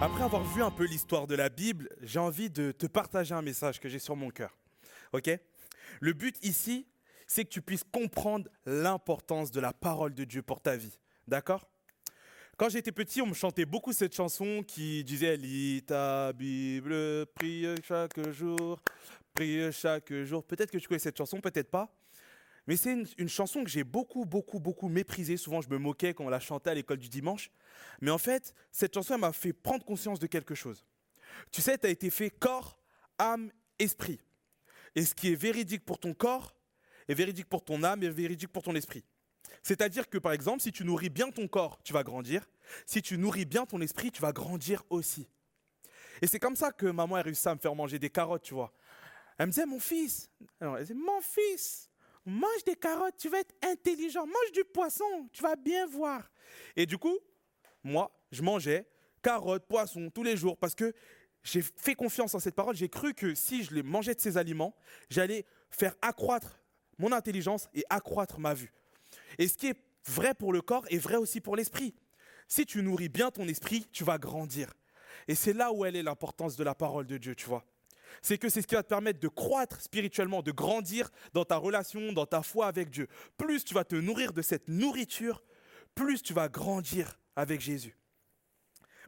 Après 0.00 0.24
avoir 0.24 0.42
vu 0.42 0.60
un 0.64 0.72
peu 0.72 0.86
l'histoire 0.86 1.28
de 1.28 1.36
la 1.36 1.50
Bible, 1.50 1.88
j'ai 2.02 2.18
envie 2.18 2.50
de 2.50 2.72
te 2.72 2.86
partager 2.86 3.32
un 3.36 3.42
message 3.42 3.78
que 3.78 3.88
j'ai 3.88 4.00
sur 4.00 4.16
mon 4.16 4.30
cœur. 4.30 4.58
Ok? 5.12 5.30
Le 6.00 6.12
but 6.14 6.36
ici, 6.42 6.88
c'est 7.30 7.44
que 7.44 7.50
tu 7.50 7.62
puisses 7.62 7.84
comprendre 7.84 8.50
l'importance 8.66 9.52
de 9.52 9.60
la 9.60 9.72
parole 9.72 10.14
de 10.14 10.24
Dieu 10.24 10.42
pour 10.42 10.60
ta 10.60 10.76
vie. 10.76 10.98
D'accord? 11.28 11.64
Quand 12.56 12.68
j'étais 12.68 12.90
petit, 12.90 13.22
on 13.22 13.26
me 13.26 13.34
chantait 13.34 13.66
beaucoup 13.66 13.92
cette 13.92 14.12
chanson 14.12 14.64
qui 14.66 15.04
disait 15.04 15.36
Lis 15.36 15.84
ta 15.86 16.32
Bible, 16.32 17.26
prie 17.26 17.66
chaque 17.86 18.28
jour, 18.32 18.80
prie 19.32 19.70
chaque 19.70 20.12
jour. 20.24 20.42
Peut-être 20.42 20.72
que 20.72 20.78
tu 20.78 20.88
connais 20.88 20.98
cette 20.98 21.16
chanson, 21.16 21.40
peut-être 21.40 21.70
pas. 21.70 21.94
Mais 22.66 22.76
c'est 22.76 23.04
une, 23.16 23.28
chanson 23.28 23.62
que 23.62 23.70
j'ai 23.70 23.84
beaucoup, 23.84 24.24
beaucoup, 24.24 24.58
beaucoup 24.58 24.88
méprisée. 24.88 25.36
Souvent, 25.36 25.60
je 25.60 25.68
me 25.68 25.78
moquais 25.78 26.14
quand 26.14 26.24
on 26.24 26.30
la 26.30 26.40
chantait 26.40 26.70
à 26.70 26.74
l'école 26.74 26.98
du 26.98 27.08
dimanche. 27.08 27.52
Mais 28.00 28.10
en 28.10 28.18
fait, 28.18 28.52
cette 28.72 28.92
chanson, 28.92 29.16
m'a 29.18 29.32
fait 29.32 29.52
prendre 29.52 29.84
conscience 29.84 30.18
de 30.18 30.26
quelque 30.26 30.56
chose. 30.56 30.84
Tu 31.52 31.62
sais, 31.62 31.78
tu 31.78 31.86
as 31.86 31.90
été 31.90 32.10
fait 32.10 32.30
corps, 32.30 32.76
âme, 33.20 33.52
esprit. 33.78 34.18
Et 34.96 35.04
ce 35.04 35.14
qui 35.14 35.30
est 35.30 35.36
véridique 35.36 35.84
pour 35.84 36.00
ton 36.00 36.12
corps 36.12 36.56
est 37.10 37.14
véridique 37.14 37.48
pour 37.48 37.64
ton 37.64 37.82
âme 37.82 38.02
et 38.02 38.08
véridique 38.08 38.52
pour 38.52 38.62
ton 38.62 38.74
esprit. 38.74 39.04
C'est-à-dire 39.62 40.08
que 40.08 40.18
par 40.18 40.32
exemple, 40.32 40.62
si 40.62 40.70
tu 40.70 40.84
nourris 40.84 41.10
bien 41.10 41.30
ton 41.30 41.48
corps, 41.48 41.82
tu 41.82 41.92
vas 41.92 42.04
grandir. 42.04 42.48
Si 42.86 43.02
tu 43.02 43.18
nourris 43.18 43.44
bien 43.44 43.66
ton 43.66 43.80
esprit, 43.80 44.12
tu 44.12 44.22
vas 44.22 44.32
grandir 44.32 44.84
aussi. 44.90 45.28
Et 46.22 46.26
c'est 46.26 46.38
comme 46.38 46.54
ça 46.54 46.70
que 46.70 46.86
maman 46.86 47.16
a 47.16 47.22
réussi 47.22 47.48
à 47.48 47.54
me 47.54 47.60
faire 47.60 47.74
manger 47.74 47.98
des 47.98 48.10
carottes, 48.10 48.42
tu 48.42 48.54
vois. 48.54 48.72
Elle 49.38 49.46
me 49.46 49.52
disait, 49.52 49.66
mon 49.66 49.80
fils, 49.80 50.30
mon 50.60 51.20
fils, 51.20 51.90
mange 52.24 52.64
des 52.64 52.76
carottes, 52.76 53.16
tu 53.16 53.28
vas 53.28 53.40
être 53.40 53.54
intelligent, 53.62 54.26
mange 54.26 54.52
du 54.52 54.64
poisson, 54.64 55.28
tu 55.32 55.42
vas 55.42 55.56
bien 55.56 55.86
voir. 55.86 56.30
Et 56.76 56.86
du 56.86 56.96
coup, 56.96 57.18
moi, 57.82 58.14
je 58.30 58.42
mangeais 58.42 58.86
carottes, 59.22 59.66
poissons 59.66 60.10
tous 60.10 60.22
les 60.22 60.36
jours 60.36 60.56
parce 60.58 60.74
que 60.74 60.94
j'ai 61.42 61.62
fait 61.62 61.94
confiance 61.94 62.34
en 62.34 62.38
cette 62.38 62.54
parole. 62.54 62.76
J'ai 62.76 62.88
cru 62.88 63.14
que 63.14 63.34
si 63.34 63.64
je 63.64 63.74
les 63.74 63.82
mangeais 63.82 64.14
de 64.14 64.20
ces 64.20 64.36
aliments, 64.36 64.76
j'allais 65.08 65.44
faire 65.70 65.94
accroître 66.02 66.59
mon 67.00 67.12
intelligence 67.12 67.68
et 67.74 67.84
accroître 67.90 68.38
ma 68.38 68.54
vue. 68.54 68.72
Et 69.38 69.48
ce 69.48 69.56
qui 69.56 69.68
est 69.68 69.76
vrai 70.06 70.34
pour 70.34 70.52
le 70.52 70.60
corps 70.60 70.84
est 70.90 70.98
vrai 70.98 71.16
aussi 71.16 71.40
pour 71.40 71.56
l'esprit. 71.56 71.94
Si 72.46 72.66
tu 72.66 72.82
nourris 72.82 73.08
bien 73.08 73.30
ton 73.30 73.48
esprit, 73.48 73.86
tu 73.90 74.04
vas 74.04 74.18
grandir. 74.18 74.72
Et 75.26 75.34
c'est 75.34 75.52
là 75.52 75.72
où 75.72 75.84
elle 75.84 75.96
est 75.96 76.02
l'importance 76.02 76.56
de 76.56 76.64
la 76.64 76.74
parole 76.74 77.06
de 77.06 77.16
Dieu, 77.16 77.34
tu 77.34 77.46
vois. 77.46 77.64
C'est 78.22 78.38
que 78.38 78.48
c'est 78.48 78.60
ce 78.60 78.66
qui 78.66 78.74
va 78.74 78.82
te 78.82 78.88
permettre 78.88 79.20
de 79.20 79.28
croître 79.28 79.80
spirituellement, 79.80 80.42
de 80.42 80.50
grandir 80.50 81.10
dans 81.32 81.44
ta 81.44 81.56
relation, 81.56 82.12
dans 82.12 82.26
ta 82.26 82.42
foi 82.42 82.66
avec 82.66 82.90
Dieu. 82.90 83.08
Plus 83.38 83.64
tu 83.64 83.72
vas 83.72 83.84
te 83.84 83.94
nourrir 83.94 84.32
de 84.32 84.42
cette 84.42 84.68
nourriture, 84.68 85.42
plus 85.94 86.22
tu 86.22 86.34
vas 86.34 86.48
grandir 86.48 87.18
avec 87.36 87.60
Jésus. 87.60 87.96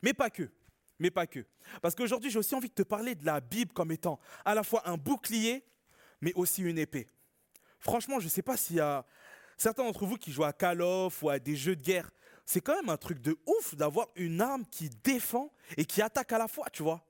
Mais 0.02 0.14
pas 0.14 0.30
que, 0.30 0.50
mais 0.98 1.10
pas 1.10 1.26
que. 1.26 1.44
Parce 1.80 1.94
qu'aujourd'hui, 1.94 2.30
j'ai 2.30 2.38
aussi 2.38 2.54
envie 2.54 2.68
de 2.68 2.74
te 2.74 2.82
parler 2.82 3.14
de 3.14 3.26
la 3.26 3.40
Bible 3.40 3.72
comme 3.72 3.90
étant 3.90 4.20
à 4.44 4.54
la 4.54 4.62
fois 4.62 4.88
un 4.88 4.96
bouclier, 4.96 5.64
mais 6.20 6.32
aussi 6.34 6.62
une 6.62 6.78
épée. 6.78 7.08
Franchement, 7.82 8.20
je 8.20 8.26
ne 8.26 8.30
sais 8.30 8.42
pas 8.42 8.56
s'il 8.56 8.76
y 8.76 8.80
a 8.80 9.04
certains 9.58 9.82
d'entre 9.82 10.06
vous 10.06 10.16
qui 10.16 10.30
jouent 10.30 10.44
à 10.44 10.52
Call 10.52 10.80
of 10.80 11.20
ou 11.22 11.30
à 11.30 11.40
des 11.40 11.56
jeux 11.56 11.74
de 11.74 11.82
guerre. 11.82 12.10
C'est 12.46 12.60
quand 12.60 12.76
même 12.76 12.88
un 12.88 12.96
truc 12.96 13.20
de 13.20 13.36
ouf 13.44 13.74
d'avoir 13.74 14.08
une 14.14 14.40
arme 14.40 14.64
qui 14.70 14.88
défend 14.88 15.52
et 15.76 15.84
qui 15.84 16.00
attaque 16.00 16.32
à 16.32 16.38
la 16.38 16.46
fois, 16.46 16.70
tu 16.70 16.84
vois. 16.84 17.04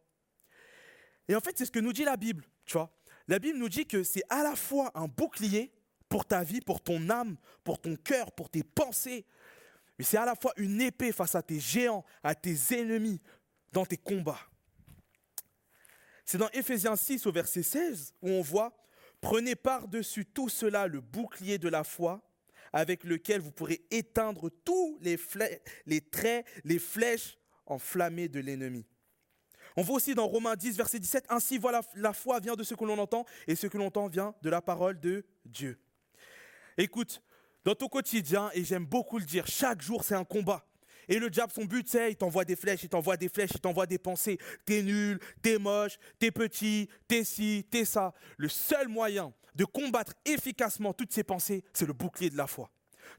Et 1.29 1.37
en 1.37 1.41
fait, 1.41 1.57
c'est 1.57 1.67
ce 1.67 1.71
que 1.71 1.79
nous 1.79 1.93
dit 1.93 2.05
la 2.05 2.17
Bible, 2.17 2.45
tu 2.65 2.73
vois. 2.73 2.91
La 3.29 3.39
Bible 3.39 3.59
nous 3.59 3.69
dit 3.69 3.87
que 3.87 4.03
c'est 4.03 4.25
à 4.31 4.43
la 4.43 4.57
fois 4.57 4.91
un 4.95 5.09
bouclier 5.09 5.73
pour 6.09 6.25
ta 6.25 6.43
vie, 6.43 6.63
pour 6.63 6.81
ton 6.83 7.11
âme, 7.11 7.37
pour 7.65 7.79
ton 7.79 7.95
cœur, 7.97 8.33
pour 8.33 8.49
tes 8.49 8.63
pensées, 8.63 9.27
mais 9.99 10.05
c'est 10.05 10.17
à 10.17 10.25
la 10.25 10.35
fois 10.35 10.53
une 10.57 10.81
épée 10.81 11.13
face 11.13 11.35
à 11.35 11.43
tes 11.43 11.61
géants, 11.61 12.05
à 12.23 12.35
tes 12.35 12.57
ennemis, 12.71 13.21
dans 13.73 13.85
tes 13.85 13.99
combats. 13.99 14.41
C'est 16.25 16.39
dans 16.39 16.49
Éphésiens 16.51 16.97
6 16.97 17.27
au 17.27 17.33
verset 17.33 17.63
16 17.63 18.15
où 18.23 18.31
on 18.31 18.41
voit 18.41 18.73
Prenez 19.23 19.55
par-dessus 19.55 20.27
tout 20.27 20.49
cela 20.49 20.89
le 20.89 21.01
bouclier 21.01 21.57
de 21.57 21.69
la 21.69 21.85
foi 21.85 22.21
avec 22.73 23.05
lequel 23.05 23.41
vous 23.41 23.53
pourrez 23.53 23.87
éteindre 23.91 24.51
tous 24.65 24.99
les, 25.01 25.19
les 25.87 26.01
traits, 26.01 26.45
les 26.65 26.79
flèches 26.79 27.39
enflammées 27.67 28.29
de 28.29 28.41
l'ennemi. 28.41 28.85
On 29.77 29.83
voit 29.83 29.97
aussi 29.97 30.15
dans 30.15 30.27
Romains 30.27 30.57
10, 30.57 30.77
verset 30.77 30.99
17, 30.99 31.27
Ainsi 31.29 31.57
voilà, 31.57 31.83
la 31.95 32.13
foi 32.13 32.41
vient 32.41 32.57
de 32.57 32.65
ce 32.65 32.75
que 32.75 32.85
l'on 32.85 32.99
entend, 32.99 33.25
et 33.47 33.55
ce 33.55 33.69
que 33.69 33.79
l'on 33.79 33.87
entend 33.87 34.09
vient 34.09 34.35
de 34.43 34.51
la 34.51 34.61
parole 34.61 34.99
de 34.99 35.25
Dieu. 35.45 35.79
Écoute, 36.77 37.23
dans 37.65 37.77
ton 37.77 37.89
quotidien, 37.89 38.51
et 38.55 38.65
j'aime 38.65 38.87
beaucoup 38.87 39.19
le 39.19 39.25
dire, 39.25 39.47
chaque 39.47 39.81
jour 39.83 40.03
c'est 40.03 40.17
un 40.17 40.25
combat. 40.25 40.67
Et 41.13 41.19
le 41.19 41.29
diable, 41.29 41.53
son 41.53 41.67
but, 41.67 41.87
c'est, 41.87 42.13
il 42.13 42.17
t'envoie 42.17 42.47
des 42.47 42.57
flèches, 42.57 42.85
il 42.85 42.89
t'envoie 42.89 43.19
des 43.19 43.29
flèches, 43.29 43.51
il 43.53 43.61
t'envoie 43.61 43.87
des 43.87 43.99
pensées. 43.99 44.39
T'es 44.65 44.83
nul, 44.83 45.21
t'es 45.43 45.59
moche, 45.59 45.99
t'es 46.19 46.31
petit, 46.31 46.89
t'es 47.07 47.23
ci, 47.23 47.67
t'es 47.71 47.85
ça. 47.85 48.15
Le 48.39 48.49
seul 48.49 48.89
moyen 48.89 49.35
de 49.55 49.67
combattre 49.67 50.15
efficacement 50.25 50.95
toutes 50.95 51.13
ces 51.13 51.23
pensées, 51.23 51.65
c'est 51.75 51.85
le 51.85 51.93
bouclier 51.93 52.31
de 52.31 52.39
la 52.39 52.47
foi. 52.47 52.71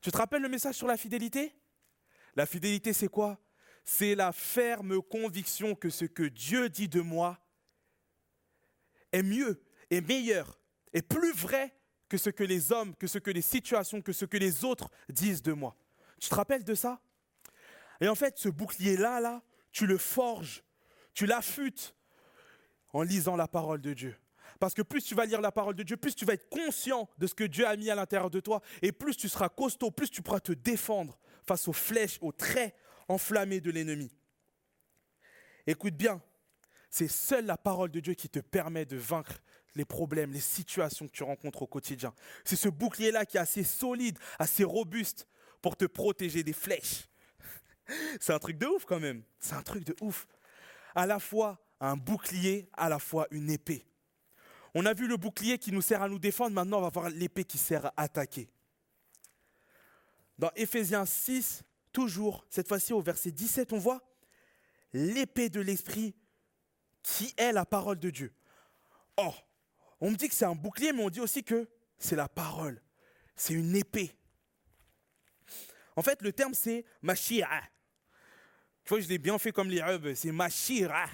Tu 0.02 0.12
te 0.12 0.18
rappelles 0.18 0.42
le 0.42 0.50
message 0.50 0.74
sur 0.74 0.88
la 0.88 0.98
fidélité? 0.98 1.54
La 2.36 2.48
fidélité, 2.48 2.94
c'est 2.94 3.10
quoi? 3.10 3.40
C'est 3.86 4.16
la 4.16 4.32
ferme 4.32 5.00
conviction 5.04 5.76
que 5.76 5.92
ce 5.92 6.06
que 6.06 6.24
Dieu 6.24 6.70
dit 6.70 6.88
de 6.88 7.02
moi 7.02 7.38
est 9.12 9.22
mieux, 9.22 9.62
est 9.92 10.02
meilleur, 10.02 10.60
est 10.94 11.08
plus 11.08 11.34
vrai 11.34 11.72
que 12.10 12.18
ce 12.18 12.32
que 12.32 12.44
les 12.44 12.72
hommes, 12.72 12.96
que 12.96 13.06
ce 13.06 13.20
que 13.20 13.30
les 13.30 13.44
situations, 13.44 14.02
que 14.02 14.14
ce 14.14 14.26
que 14.26 14.38
les 14.38 14.66
autres 14.66 14.90
disent 15.10 15.44
de 15.44 15.54
moi. 15.54 15.78
Tu 16.20 16.28
te 16.28 16.34
rappelles 16.34 16.64
de 16.64 16.74
ça? 16.74 17.00
Et 18.04 18.10
en 18.10 18.16
fait, 18.16 18.38
ce 18.38 18.50
bouclier-là, 18.50 19.22
là, 19.22 19.42
tu 19.72 19.88
le 19.88 19.98
forges, 19.98 20.62
tu 21.14 21.26
l'affûtes 21.26 21.96
en 22.92 23.02
lisant 23.02 23.38
la 23.38 23.48
parole 23.48 23.80
de 23.80 23.94
Dieu. 23.94 24.14
Parce 24.60 24.74
que 24.74 24.82
plus 24.82 25.06
tu 25.06 25.16
vas 25.16 25.26
lire 25.26 25.40
la 25.40 25.54
parole 25.54 25.74
de 25.76 25.84
Dieu, 25.84 25.96
plus 25.96 26.14
tu 26.14 26.26
vas 26.26 26.34
être 26.34 26.50
conscient 26.50 27.10
de 27.18 27.28
ce 27.28 27.34
que 27.34 27.46
Dieu 27.46 27.66
a 27.66 27.78
mis 27.78 27.90
à 27.90 27.96
l'intérieur 27.96 28.30
de 28.30 28.42
toi, 28.42 28.62
et 28.82 28.92
plus 28.92 29.16
tu 29.16 29.30
seras 29.30 29.48
costaud, 29.48 29.90
plus 29.90 30.10
tu 30.10 30.22
pourras 30.22 30.42
te 30.42 30.52
défendre 30.52 31.18
face 31.48 31.66
aux 31.70 31.74
flèches, 31.74 32.18
aux 32.20 32.34
traits 32.34 32.76
enflammés 33.08 33.62
de 33.62 33.72
l'ennemi. 33.72 34.12
Écoute 35.66 35.96
bien, 35.96 36.22
c'est 36.90 37.08
seule 37.08 37.46
la 37.46 37.58
parole 37.58 37.90
de 37.90 38.02
Dieu 38.02 38.16
qui 38.16 38.28
te 38.28 38.40
permet 38.40 38.84
de 38.84 38.98
vaincre 38.98 39.42
les 39.76 39.86
problèmes, 39.86 40.34
les 40.34 40.42
situations 40.42 41.08
que 41.08 41.14
tu 41.14 41.24
rencontres 41.24 41.62
au 41.62 41.68
quotidien. 41.68 42.14
C'est 42.44 42.58
ce 42.58 42.68
bouclier-là 42.68 43.26
qui 43.26 43.38
est 43.38 43.40
assez 43.40 43.64
solide, 43.64 44.20
assez 44.40 44.66
robuste 44.66 45.26
pour 45.62 45.78
te 45.78 45.86
protéger 45.86 46.44
des 46.44 46.52
flèches. 46.52 47.08
C'est 48.20 48.34
un 48.34 48.40
truc 48.40 48.58
de 48.58 48.66
ouf 48.66 48.86
quand 48.86 49.00
même. 49.00 49.24
C'est 49.40 49.56
un 49.56 49.62
truc 49.62 49.84
de 49.84 49.96
ouf. 50.02 50.28
À 50.96 51.06
la 51.06 51.20
fois 51.20 51.60
un 51.80 51.98
bouclier, 51.98 52.70
à 52.74 52.88
la 52.88 53.00
fois 53.00 53.28
une 53.32 53.50
épée. 53.50 53.86
On 54.74 54.86
a 54.86 54.94
vu 54.94 55.08
le 55.08 55.18
bouclier 55.18 55.58
qui 55.58 55.72
nous 55.72 55.82
sert 55.82 56.02
à 56.02 56.10
nous 56.10 56.18
défendre, 56.18 56.52
maintenant 56.52 56.78
on 56.80 56.82
va 56.82 56.90
voir 56.90 57.10
l'épée 57.10 57.44
qui 57.44 57.58
sert 57.58 57.86
à 57.88 57.94
attaquer. 57.98 58.50
Dans 60.40 60.50
Éphésiens 60.56 61.06
6, 61.06 61.64
toujours, 61.92 62.46
cette 62.50 62.68
fois-ci 62.68 62.94
au 62.94 63.02
verset 63.02 63.32
17, 63.32 63.74
on 63.74 63.78
voit 63.78 64.02
l'épée 64.94 65.50
de 65.50 65.62
l'esprit 65.62 66.16
qui 67.04 67.34
est 67.38 67.52
la 67.52 67.66
parole 67.66 68.00
de 68.00 68.10
Dieu. 68.10 68.34
Oh, 69.18 69.34
on 70.00 70.10
me 70.10 70.16
dit 70.16 70.30
que 70.30 70.36
c'est 70.36 70.46
un 70.46 70.56
bouclier, 70.56 70.94
mais 70.94 71.04
on 71.04 71.10
dit 71.10 71.20
aussi 71.20 71.44
que 71.44 71.68
c'est 71.98 72.16
la 72.16 72.30
parole. 72.30 72.82
C'est 73.36 73.54
une 73.54 73.76
épée. 73.76 74.16
En 75.96 76.02
fait, 76.02 76.22
le 76.22 76.32
terme 76.32 76.54
c'est 76.54 76.86
mashira. 77.02 77.62
Tu 78.84 78.90
vois, 78.90 79.00
je 79.00 79.08
l'ai 79.08 79.18
bien 79.18 79.38
fait 79.38 79.52
comme 79.52 79.70
les 79.70 79.82
c'est 80.16 80.32
mashira. 80.32 81.06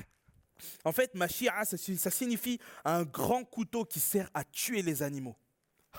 En 0.84 0.92
fait, 0.92 1.14
mashira, 1.16 1.64
ça, 1.66 1.78
signifie 2.12 2.60
un 2.84 3.04
grand 3.04 3.44
couteau 3.46 3.86
qui 3.86 4.00
sert 4.00 4.30
à 4.34 4.44
tuer 4.44 4.82
les 4.82 5.04
animaux. 5.04 5.36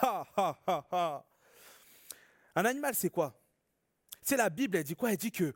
Ha, 0.02 0.26
ha, 0.36 0.58
ha, 0.66 0.86
ha. 0.92 1.26
Un 2.54 2.64
animal, 2.64 2.94
c'est 2.94 3.10
quoi? 3.10 3.40
C'est 4.22 4.36
la 4.36 4.50
Bible, 4.50 4.76
elle 4.76 4.84
dit 4.84 4.94
quoi? 4.94 5.10
Elle 5.10 5.16
dit 5.16 5.32
que 5.32 5.54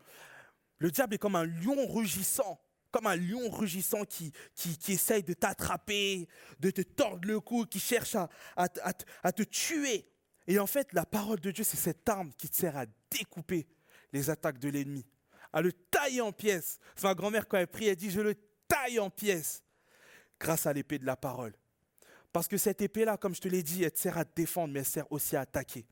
le 0.78 0.90
diable 0.90 1.14
est 1.14 1.18
comme 1.18 1.36
un 1.36 1.44
lion 1.44 1.86
rugissant, 1.86 2.60
comme 2.90 3.06
un 3.06 3.16
lion 3.16 3.50
rugissant 3.50 4.04
qui, 4.04 4.32
qui, 4.54 4.92
essaye 4.92 5.22
de 5.22 5.34
t'attraper, 5.34 6.28
de 6.60 6.70
te 6.70 6.82
tordre 6.82 7.26
le 7.26 7.40
cou, 7.40 7.66
qui 7.66 7.80
cherche 7.80 8.16
à, 8.56 8.68
te 8.68 9.42
tuer. 9.42 10.08
Et 10.46 10.58
en 10.58 10.66
fait, 10.66 10.92
la 10.92 11.06
parole 11.06 11.40
de 11.40 11.50
Dieu, 11.50 11.64
c'est 11.64 11.76
cette 11.76 12.08
arme 12.08 12.32
qui 12.36 12.48
te 12.48 12.56
sert 12.56 12.76
à 12.76 12.86
découper 13.10 13.66
les 14.12 14.30
attaques 14.30 14.58
de 14.58 14.68
l'ennemi, 14.68 15.04
à 15.54 15.62
le 15.62 15.72
tailler 15.72 16.20
en 16.20 16.32
pièces. 16.32 16.80
Ma 17.02 17.14
grand-mère, 17.14 17.46
quand 17.46 17.56
elle 17.56 17.68
prie, 17.68 17.86
elle 17.86 17.96
dit, 17.96 18.10
je 18.10 18.20
le 18.20 18.34
taille 18.66 18.98
en 18.98 19.08
pièces 19.08 19.62
grâce 20.40 20.66
à 20.66 20.72
l'épée 20.72 20.98
de 20.98 21.06
la 21.06 21.16
parole. 21.16 21.54
Parce 22.32 22.48
que 22.48 22.56
cette 22.56 22.82
épée-là, 22.82 23.16
comme 23.16 23.36
je 23.36 23.40
te 23.40 23.46
l'ai 23.46 23.62
dit, 23.62 23.84
elle 23.84 23.92
te 23.92 23.98
sert 24.00 24.18
à 24.18 24.24
te 24.24 24.34
défendre, 24.34 24.74
mais 24.74 24.80
elle 24.80 24.86
sert 24.86 25.10
aussi 25.12 25.36
à 25.36 25.42
attaquer. 25.42 25.86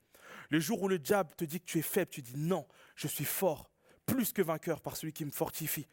Le 0.50 0.58
jour 0.58 0.82
où 0.82 0.88
le 0.88 0.98
diable 0.98 1.30
te 1.36 1.44
dit 1.44 1.60
que 1.60 1.64
tu 1.64 1.78
es 1.78 1.82
faible, 1.82 2.10
tu 2.10 2.22
dis 2.22 2.36
non, 2.36 2.66
je 2.96 3.06
suis 3.06 3.24
fort, 3.24 3.70
plus 4.04 4.32
que 4.32 4.42
vainqueur 4.42 4.80
par 4.80 4.96
celui 4.96 5.12
qui 5.12 5.24
me 5.24 5.30
fortifie. 5.30 5.86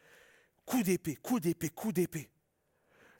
Coup 0.65 0.81
d'épée, 0.81 1.15
coup 1.15 1.39
d'épée, 1.39 1.69
coup 1.69 1.91
d'épée. 1.91 2.31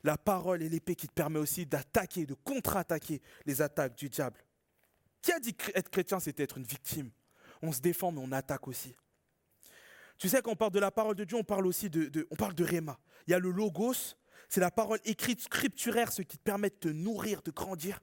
La 0.04 0.18
parole 0.18 0.64
est 0.64 0.70
l'épée 0.70 0.96
qui 0.96 1.08
te 1.08 1.14
permet 1.14 1.40
aussi 1.40 1.68
d'attaquer, 1.68 2.26
de 2.26 2.34
contre-attaquer 2.34 3.22
les 3.46 3.62
attaques 3.62 3.96
du 3.96 4.10
diable. 4.10 4.44
Qui 5.22 5.32
a 5.32 5.40
dit 5.40 5.54
qu'être 5.54 5.90
chrétien, 5.90 6.20
c'était 6.20 6.44
être 6.44 6.58
une 6.58 6.64
victime? 6.64 7.12
On 7.62 7.72
se 7.72 7.82
défend, 7.82 8.12
mais 8.12 8.22
on 8.24 8.32
attaque 8.32 8.68
aussi. 8.68 8.96
Tu 10.20 10.28
sais, 10.28 10.42
quand 10.42 10.52
on 10.52 10.56
parle 10.56 10.74
de 10.74 10.80
la 10.80 10.92
parole 10.92 11.16
de 11.16 11.24
Dieu, 11.24 11.38
on 11.38 11.46
parle 11.46 11.66
aussi 11.66 11.90
de, 11.90 12.28
on 12.30 12.36
parle 12.36 12.54
de 12.54 12.64
Réma. 12.66 13.00
Il 13.26 13.32
y 13.32 13.34
a 13.34 13.40
le 13.40 13.52
logos, 13.52 14.16
c'est 14.50 14.60
la 14.60 14.70
parole 14.70 15.00
écrite 15.06 15.42
scripturaire, 15.42 16.12
ce 16.12 16.22
qui 16.22 16.38
te 16.38 16.44
permet 16.44 16.70
de 16.70 16.76
te 16.76 16.88
nourrir, 16.90 17.42
de 17.42 17.52
grandir. 17.52 18.02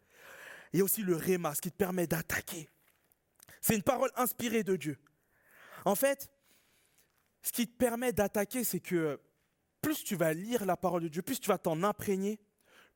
Il 0.73 0.79
y 0.79 0.81
a 0.81 0.85
aussi 0.85 1.03
le 1.03 1.15
Réma, 1.15 1.55
ce 1.55 1.61
qui 1.61 1.71
te 1.71 1.77
permet 1.77 2.07
d'attaquer. 2.07 2.71
C'est 3.61 3.75
une 3.75 3.83
parole 3.83 4.11
inspirée 4.17 4.65
de 4.65 4.77
Dieu. 4.77 4.99
En 5.85 5.95
fait, 5.95 6.31
ce 7.43 7.53
qui 7.53 7.69
te 7.69 7.77
permet 7.77 8.13
d'attaquer, 8.13 8.65
c'est 8.65 8.81
que 8.81 9.21
plus 9.83 10.03
tu 10.03 10.17
vas 10.17 10.33
lire 10.33 10.65
la 10.65 10.77
parole 10.77 11.03
de 11.03 11.09
Dieu, 11.09 11.21
plus 11.21 11.39
tu 11.39 11.49
vas 11.49 11.59
t'en 11.59 11.83
imprégner, 11.83 12.41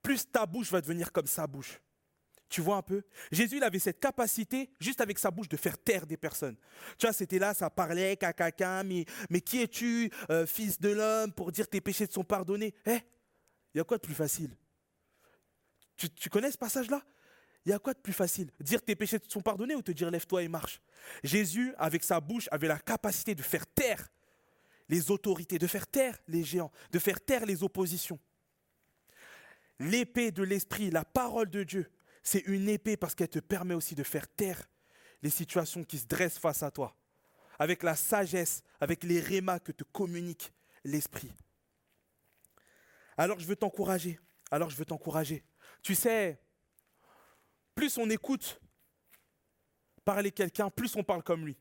plus 0.02 0.30
ta 0.30 0.46
bouche 0.46 0.72
va 0.72 0.80
devenir 0.80 1.12
comme 1.12 1.26
sa 1.26 1.46
bouche. 1.46 1.78
Tu 2.50 2.60
vois 2.60 2.76
un 2.76 2.82
peu? 2.82 3.02
Jésus, 3.30 3.62
avait 3.62 3.78
cette 3.78 4.00
capacité, 4.00 4.70
juste 4.80 5.00
avec 5.00 5.20
sa 5.20 5.30
bouche, 5.30 5.48
de 5.48 5.56
faire 5.56 5.78
taire 5.78 6.04
des 6.04 6.16
personnes. 6.16 6.56
Tu 6.98 7.06
vois, 7.06 7.12
c'était 7.12 7.38
là, 7.38 7.54
ça 7.54 7.70
parlait, 7.70 8.16
caca, 8.16 8.82
mais, 8.82 9.04
mais 9.30 9.40
qui 9.40 9.62
es-tu, 9.62 10.10
euh, 10.30 10.46
fils 10.46 10.80
de 10.80 10.88
l'homme, 10.88 11.32
pour 11.32 11.52
dire 11.52 11.68
tes 11.68 11.80
péchés 11.80 12.08
te 12.08 12.12
sont 12.12 12.24
pardonnés? 12.24 12.74
Eh? 12.86 12.98
Il 13.72 13.78
y 13.78 13.80
a 13.80 13.84
quoi 13.84 13.98
de 13.98 14.02
plus 14.02 14.16
facile? 14.16 14.50
Tu, 15.96 16.10
tu 16.10 16.28
connais 16.28 16.50
ce 16.50 16.58
passage-là? 16.58 17.04
Il 17.64 17.70
y 17.70 17.72
a 17.72 17.78
quoi 17.78 17.94
de 17.94 18.00
plus 18.00 18.12
facile? 18.12 18.50
Dire 18.58 18.82
tes 18.82 18.96
péchés 18.96 19.20
te 19.20 19.30
sont 19.30 19.42
pardonnés 19.42 19.76
ou 19.76 19.82
te 19.82 19.92
dire 19.92 20.10
lève-toi 20.10 20.42
et 20.42 20.48
marche? 20.48 20.80
Jésus, 21.22 21.72
avec 21.78 22.02
sa 22.02 22.18
bouche, 22.18 22.48
avait 22.50 22.66
la 22.66 22.80
capacité 22.80 23.36
de 23.36 23.42
faire 23.42 23.66
taire 23.66 24.08
les 24.88 25.12
autorités, 25.12 25.56
de 25.60 25.68
faire 25.68 25.86
taire 25.86 26.18
les 26.26 26.42
géants, 26.42 26.72
de 26.90 26.98
faire 26.98 27.20
taire 27.20 27.46
les 27.46 27.62
oppositions. 27.62 28.18
L'épée 29.78 30.32
de 30.32 30.42
l'esprit, 30.42 30.90
la 30.90 31.04
parole 31.04 31.48
de 31.48 31.62
Dieu, 31.62 31.88
c'est 32.22 32.40
une 32.46 32.68
épée 32.68 32.96
parce 32.96 33.14
qu'elle 33.14 33.28
te 33.28 33.38
permet 33.38 33.74
aussi 33.74 33.94
de 33.94 34.02
faire 34.02 34.28
taire 34.28 34.68
les 35.22 35.30
situations 35.30 35.84
qui 35.84 35.98
se 35.98 36.06
dressent 36.06 36.38
face 36.38 36.62
à 36.62 36.70
toi, 36.70 36.96
avec 37.58 37.82
la 37.82 37.94
sagesse, 37.94 38.62
avec 38.80 39.04
les 39.04 39.20
rémas 39.20 39.58
que 39.58 39.72
te 39.72 39.84
communique 39.84 40.52
l'esprit. 40.84 41.32
Alors 43.16 43.38
je 43.38 43.46
veux 43.46 43.56
t'encourager, 43.56 44.18
alors 44.50 44.70
je 44.70 44.76
veux 44.76 44.84
t'encourager. 44.84 45.44
Tu 45.82 45.94
sais, 45.94 46.40
plus 47.74 47.98
on 47.98 48.08
écoute 48.08 48.60
parler 50.04 50.30
quelqu'un, 50.30 50.70
plus 50.70 50.96
on 50.96 51.04
parle 51.04 51.22
comme 51.22 51.44
lui. 51.44 51.56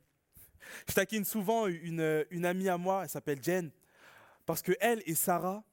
Je 0.88 0.94
taquine 0.94 1.26
souvent 1.26 1.68
une, 1.68 2.46
amie 2.46 2.70
à 2.70 2.78
moi, 2.78 3.04
elle 3.04 3.10
s'appelle 3.10 3.44
Jen, 3.44 3.72
parce 4.46 4.62
que 4.62 4.74
elle 4.80 5.02
et 5.06 5.16
Sarah, 5.16 5.64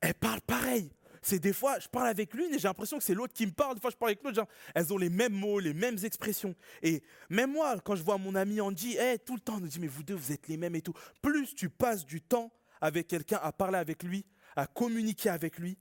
elles 0.00 0.14
parlent 0.14 0.40
pareil. 0.40 0.90
C'est 1.28 1.40
des 1.40 1.52
fois, 1.52 1.80
je 1.80 1.88
parle 1.88 2.06
avec 2.06 2.34
l'une 2.34 2.54
et 2.54 2.58
j'ai 2.60 2.68
l'impression 2.68 2.98
que 2.98 3.02
c'est 3.02 3.12
l'autre 3.12 3.32
qui 3.32 3.46
me 3.46 3.50
parle. 3.50 3.74
Des 3.74 3.80
fois, 3.80 3.90
je 3.90 3.96
parle 3.96 4.10
avec 4.10 4.22
l'autre, 4.22 4.46
elles 4.76 4.92
ont 4.92 4.96
les 4.96 5.10
mêmes 5.10 5.32
mots, 5.32 5.58
les 5.58 5.74
mêmes 5.74 5.96
expressions. 6.04 6.54
Et 6.84 7.02
même 7.28 7.50
moi, 7.50 7.80
quand 7.80 7.96
je 7.96 8.04
vois 8.04 8.16
mon 8.16 8.36
ami 8.36 8.60
Andy, 8.60 8.96
hey, 8.96 9.18
tout 9.18 9.34
le 9.34 9.40
temps, 9.40 9.56
on 9.56 9.60
me 9.60 9.66
dit, 9.66 9.80
mais 9.80 9.88
vous 9.88 10.04
deux, 10.04 10.14
vous 10.14 10.30
êtes 10.30 10.46
les 10.46 10.56
mêmes 10.56 10.76
et 10.76 10.82
tout. 10.82 10.92
Plus 11.20 11.52
tu 11.52 11.68
passes 11.68 12.06
du 12.06 12.20
temps 12.20 12.52
avec 12.80 13.08
quelqu'un, 13.08 13.40
à 13.42 13.50
parler 13.50 13.78
avec 13.78 14.04
lui, 14.04 14.24
à 14.54 14.68
communiquer 14.68 15.30
avec 15.30 15.58
lui, 15.58 15.76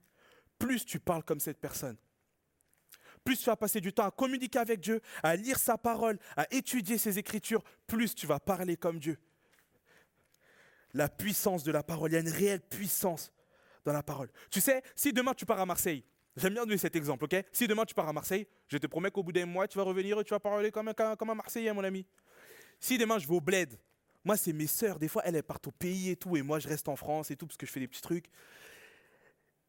plus 0.58 0.84
tu 0.84 1.00
parles 1.00 1.24
comme 1.24 1.40
cette 1.40 1.60
personne 1.60 1.96
plus 3.24 3.40
tu 3.40 3.46
vas 3.46 3.56
passer 3.56 3.82
du 3.82 3.92
temps 3.92 4.06
à 4.06 4.12
communiquer 4.12 4.60
avec 4.60 4.80
Dieu, 4.80 5.02
à 5.24 5.36
lire 5.36 5.58
sa 5.58 5.80
parole, 5.80 6.20
à 6.38 6.46
étudier 6.54 7.00
ses 7.00 7.18
écritures, 7.18 7.64
plus 7.88 8.14
tu 8.14 8.28
vas 8.28 8.40
parler 8.40 8.78
comme 8.78 9.00
Dieu. 9.00 9.18
La 10.94 11.10
puissance 11.10 11.64
de 11.64 11.72
la 11.72 11.82
parole, 11.82 12.12
il 12.12 12.14
y 12.14 12.18
a 12.18 12.20
une 12.20 12.30
réelle 12.30 12.62
puissance 12.62 13.32
dans 13.86 13.94
la 13.94 14.04
parole. 14.04 14.30
Tu 14.50 14.60
sais, 14.60 14.82
si 14.96 15.14
demain 15.14 15.34
tu 15.34 15.46
pars 15.46 15.60
à 15.60 15.66
Marseille, 15.66 16.04
j'aime 16.36 16.54
bien 16.54 16.66
donner 16.66 16.78
cet 16.78 16.96
exemple, 16.96 17.26
ok? 17.26 17.46
Si 17.52 17.68
demain 17.68 17.86
tu 17.86 17.94
pars 17.94 18.10
à 18.10 18.14
Marseille, 18.14 18.48
je 18.68 18.78
te 18.78 18.88
promets 18.88 19.12
qu'au 19.12 19.24
bout 19.24 19.32
d'un 19.32 19.46
mois, 19.46 19.68
tu 19.68 19.78
vas 19.78 19.84
revenir 19.84 20.20
et 20.20 20.24
tu 20.24 20.32
vas 20.32 20.40
parler 20.40 20.72
comme 20.72 20.90
un, 20.90 21.16
comme 21.16 21.30
un 21.30 21.36
Marseillais, 21.36 21.72
mon 21.72 21.84
ami. 21.84 22.06
Si 22.80 22.98
demain 22.98 23.20
je 23.20 23.28
vais 23.28 23.36
au 23.36 23.42
bled, 23.42 23.80
moi 24.24 24.36
c'est 24.36 24.52
mes 24.54 24.68
sœurs, 24.68 25.00
des 25.00 25.08
fois 25.08 25.22
elles, 25.24 25.42
partent 25.44 25.68
au 25.68 25.72
pays 25.72 26.10
et 26.10 26.16
tout, 26.16 26.36
et 26.36 26.42
moi 26.42 26.60
je 26.60 26.68
reste 26.68 26.90
en 26.90 26.96
France 26.96 27.32
et 27.32 27.36
tout, 27.36 27.46
parce 27.48 27.58
que 27.58 27.66
je 27.66 27.72
fais 27.72 27.80
des 27.80 27.88
petits 27.88 28.02
trucs. 28.02 28.26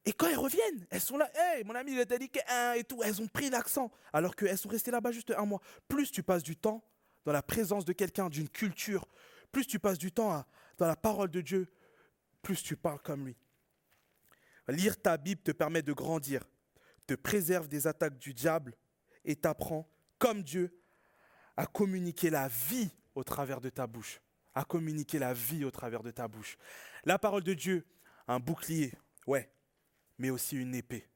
Et 0.07 0.13
quand 0.13 0.29
elles 0.29 0.39
reviennent, 0.39 0.87
elles 0.91 1.01
sont 1.01 1.19
là, 1.19 1.29
hey, 1.35 1.65
mon 1.65 1.75
ami, 1.75 1.93
il 1.93 2.01
a 2.01 2.05
dit 2.05 2.31
que 2.31 2.79
et 2.79 2.85
tout, 2.85 3.03
elles 3.03 3.21
ont 3.21 3.27
pris 3.27 3.51
l'accent, 3.51 3.91
alors 4.13 4.35
qu'elles 4.37 4.57
sont 4.57 4.69
restées 4.69 4.93
là-bas 4.93 5.11
juste 5.11 5.33
un 5.37 5.45
mois. 5.45 5.61
Plus 5.89 6.11
tu 6.11 6.23
passes 6.23 6.45
du 6.45 6.57
temps 6.57 6.83
dans 7.25 7.33
la 7.33 7.43
présence 7.43 7.85
de 7.85 7.93
quelqu'un, 7.93 8.29
d'une 8.29 8.49
culture, 8.49 9.09
plus 9.51 9.67
tu 9.67 9.81
passes 9.81 9.99
du 9.99 10.13
temps 10.13 10.45
dans 10.79 10.87
la 10.87 10.95
parole 10.95 11.31
de 11.31 11.41
Dieu, 11.41 11.67
plus 12.41 12.63
tu 12.63 12.77
parles 12.77 13.01
comme 13.01 13.27
lui. 13.27 13.37
Lire 14.69 15.01
ta 15.01 15.17
Bible 15.17 15.43
te 15.43 15.53
permet 15.53 15.83
de 15.83 15.93
grandir, 15.93 16.43
te 17.07 17.15
préserve 17.15 17.69
des 17.69 17.87
attaques 17.87 18.19
du 18.19 18.35
diable 18.35 18.75
et 19.25 19.37
t'apprend, 19.37 19.89
comme 20.19 20.43
Dieu, 20.43 20.77
à 21.57 21.67
communiquer 21.67 22.31
la 22.31 22.49
vie 22.49 22.91
au 23.15 23.25
travers 23.25 23.61
de 23.61 23.71
ta 23.71 23.87
bouche. 23.87 24.21
À 24.55 24.65
communiquer 24.65 25.19
la 25.19 25.35
vie 25.35 25.65
au 25.65 25.71
travers 25.71 26.03
de 26.03 26.11
ta 26.11 26.29
bouche. 26.29 26.57
La 27.05 27.19
parole 27.19 27.43
de 27.43 27.55
Dieu, 27.55 27.87
un 28.27 28.41
bouclier, 28.41 28.93
ouais, 29.27 29.51
mais 30.19 30.31
aussi 30.31 30.57
une 30.57 30.75
épée. 30.75 31.07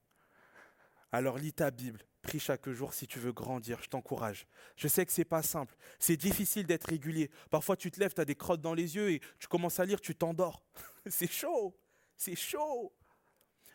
Alors 1.12 1.38
lis 1.38 1.52
ta 1.52 1.70
Bible, 1.70 2.00
prie 2.22 2.38
chaque 2.38 2.68
jour 2.68 2.94
si 2.94 3.06
tu 3.06 3.18
veux 3.18 3.32
grandir, 3.32 3.82
je 3.82 3.88
t'encourage. 3.88 4.46
Je 4.76 4.86
sais 4.86 5.04
que 5.04 5.12
c'est 5.12 5.24
pas 5.24 5.42
simple, 5.42 5.74
c'est 5.98 6.16
difficile 6.16 6.66
d'être 6.66 6.84
régulier. 6.84 7.30
Parfois 7.50 7.76
tu 7.76 7.90
te 7.90 7.98
lèves, 7.98 8.14
tu 8.14 8.20
as 8.20 8.24
des 8.24 8.36
crottes 8.36 8.60
dans 8.60 8.74
les 8.74 8.94
yeux 8.94 9.10
et 9.10 9.20
tu 9.38 9.48
commences 9.48 9.80
à 9.80 9.84
lire, 9.84 10.00
tu 10.00 10.14
t'endors. 10.14 10.62
c'est 11.06 11.30
chaud, 11.30 11.76
c'est 12.16 12.36
chaud. 12.36 12.92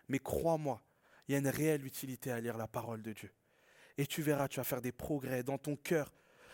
Mais 0.09 0.19
crois-moi, 0.19 0.81
il 1.27 1.33
y 1.33 1.35
a 1.35 1.39
une 1.39 1.47
réelle 1.47 1.85
utilité 1.85 2.31
à 2.31 2.39
lire 2.39 2.57
la 2.57 2.67
parole 2.67 3.01
de 3.01 3.13
Dieu. 3.13 3.31
Et 3.97 4.05
tu 4.05 4.21
verras, 4.21 4.47
tu 4.47 4.57
vas 4.57 4.63
faire 4.63 4.81
des 4.81 4.91
progrès 4.91 5.43
dans 5.43 5.57
ton 5.57 5.75
cœur, 5.75 6.13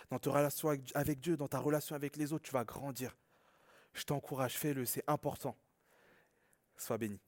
dans 0.09 0.19
ta 0.19 0.31
relation 0.31 0.69
avec 0.93 1.19
Dieu, 1.19 1.37
dans 1.37 1.47
ta 1.47 1.59
relation 1.59 1.95
avec 1.95 2.15
les 2.15 2.33
autres, 2.33 2.45
tu 2.45 2.51
vas 2.51 2.63
grandir. 2.63 3.15
Je 3.93 4.03
t'encourage, 4.03 4.57
fais-le, 4.57 4.85
c'est 4.85 5.03
important. 5.07 5.57
Sois 6.77 6.97
béni. 6.97 7.19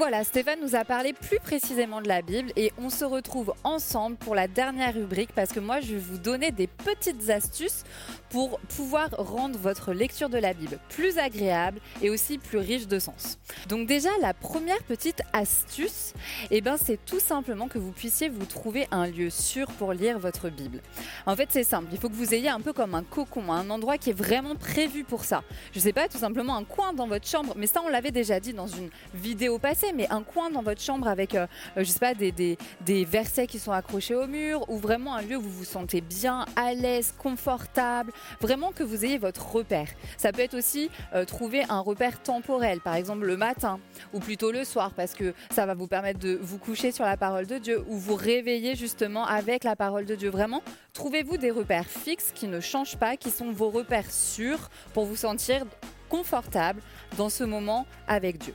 Voilà, 0.00 0.24
Stéphane 0.24 0.60
nous 0.62 0.76
a 0.76 0.86
parlé 0.86 1.12
plus 1.12 1.38
précisément 1.40 2.00
de 2.00 2.08
la 2.08 2.22
Bible 2.22 2.52
et 2.56 2.72
on 2.78 2.88
se 2.88 3.04
retrouve 3.04 3.52
ensemble 3.64 4.16
pour 4.16 4.34
la 4.34 4.48
dernière 4.48 4.94
rubrique 4.94 5.28
parce 5.34 5.52
que 5.52 5.60
moi 5.60 5.80
je 5.80 5.92
vais 5.92 6.00
vous 6.00 6.16
donner 6.16 6.52
des 6.52 6.68
petites 6.68 7.28
astuces 7.28 7.84
pour 8.30 8.60
pouvoir 8.60 9.10
rendre 9.18 9.58
votre 9.58 9.92
lecture 9.92 10.30
de 10.30 10.38
la 10.38 10.54
Bible 10.54 10.78
plus 10.88 11.18
agréable 11.18 11.80
et 12.00 12.08
aussi 12.08 12.38
plus 12.38 12.56
riche 12.56 12.86
de 12.86 12.98
sens. 12.98 13.38
Donc 13.68 13.86
déjà 13.86 14.08
la 14.22 14.32
première 14.32 14.82
petite 14.84 15.20
astuce, 15.34 16.14
eh 16.50 16.62
ben 16.62 16.78
c'est 16.82 17.04
tout 17.04 17.20
simplement 17.20 17.68
que 17.68 17.76
vous 17.76 17.92
puissiez 17.92 18.30
vous 18.30 18.46
trouver 18.46 18.88
un 18.92 19.06
lieu 19.06 19.28
sûr 19.28 19.66
pour 19.72 19.92
lire 19.92 20.18
votre 20.18 20.48
Bible. 20.48 20.80
En 21.26 21.36
fait, 21.36 21.48
c'est 21.50 21.64
simple, 21.64 21.88
il 21.92 21.98
faut 21.98 22.08
que 22.08 22.14
vous 22.14 22.32
ayez 22.32 22.48
un 22.48 22.60
peu 22.60 22.72
comme 22.72 22.94
un 22.94 23.02
cocon, 23.02 23.52
un 23.52 23.68
endroit 23.68 23.98
qui 23.98 24.08
est 24.08 24.18
vraiment 24.18 24.54
prévu 24.54 25.04
pour 25.04 25.26
ça. 25.26 25.42
Je 25.74 25.80
sais 25.80 25.92
pas, 25.92 26.08
tout 26.08 26.18
simplement 26.18 26.56
un 26.56 26.64
coin 26.64 26.94
dans 26.94 27.06
votre 27.06 27.26
chambre, 27.26 27.52
mais 27.54 27.66
ça 27.66 27.82
on 27.84 27.90
l'avait 27.90 28.12
déjà 28.12 28.40
dit 28.40 28.54
dans 28.54 28.66
une 28.66 28.88
vidéo 29.12 29.58
passée 29.58 29.89
mais 29.94 30.08
un 30.10 30.22
coin 30.22 30.50
dans 30.50 30.62
votre 30.62 30.80
chambre 30.80 31.08
avec, 31.08 31.34
euh, 31.34 31.46
euh, 31.76 31.84
je 31.84 31.84
sais 31.84 31.98
pas, 31.98 32.14
des, 32.14 32.56
versets 33.04 33.46
qui 33.46 33.58
sont 33.58 33.72
accrochés 33.72 34.14
au 34.14 34.26
mur, 34.26 34.68
ou 34.68 34.76
vraiment 34.76 35.14
un 35.14 35.22
lieu 35.22 35.36
où 35.36 35.42
vous 35.42 35.50
vous 35.50 35.64
sentez 35.64 36.00
bien, 36.00 36.44
à 36.56 36.74
l'aise, 36.74 37.14
confortable, 37.18 38.12
vraiment 38.40 38.72
que 38.72 38.82
vous 38.82 39.04
ayez 39.04 39.18
votre 39.18 39.50
repère. 39.50 39.88
Ça 40.16 40.32
peut 40.32 40.42
être 40.42 40.54
aussi 40.54 40.90
euh, 41.14 41.24
trouver 41.24 41.62
un 41.68 41.80
repère 41.80 42.22
temporel, 42.22 42.80
par 42.80 42.94
exemple 42.94 43.26
le 43.26 43.36
matin, 43.36 43.80
ou 44.12 44.20
plutôt 44.20 44.52
le 44.52 44.64
soir, 44.64 44.92
parce 44.94 45.14
que 45.14 45.34
ça 45.50 45.66
va 45.66 45.74
vous 45.74 45.86
permettre 45.86 46.18
de 46.18 46.38
vous 46.40 46.58
coucher 46.58 46.92
sur 46.92 47.04
la 47.04 47.16
parole 47.16 47.46
de 47.46 47.58
Dieu, 47.58 47.84
ou 47.88 47.96
vous 47.96 48.16
réveiller 48.16 48.76
justement 48.76 49.24
avec 49.26 49.64
la 49.64 49.76
parole 49.76 50.04
de 50.04 50.14
Dieu. 50.14 50.30
Vraiment, 50.30 50.62
trouvez-vous 50.92 51.36
des 51.36 51.50
repères 51.50 51.88
fixes 51.88 52.32
qui 52.34 52.46
ne 52.46 52.60
changent 52.60 52.96
pas, 52.96 53.16
qui 53.16 53.30
sont 53.30 53.52
vos 53.52 53.70
repères 53.70 54.10
sûrs 54.10 54.70
pour 54.92 55.06
vous 55.06 55.16
sentir 55.16 55.64
confortable 56.10 56.82
dans 57.16 57.30
ce 57.30 57.44
moment 57.44 57.86
avec 58.06 58.38
Dieu. 58.38 58.54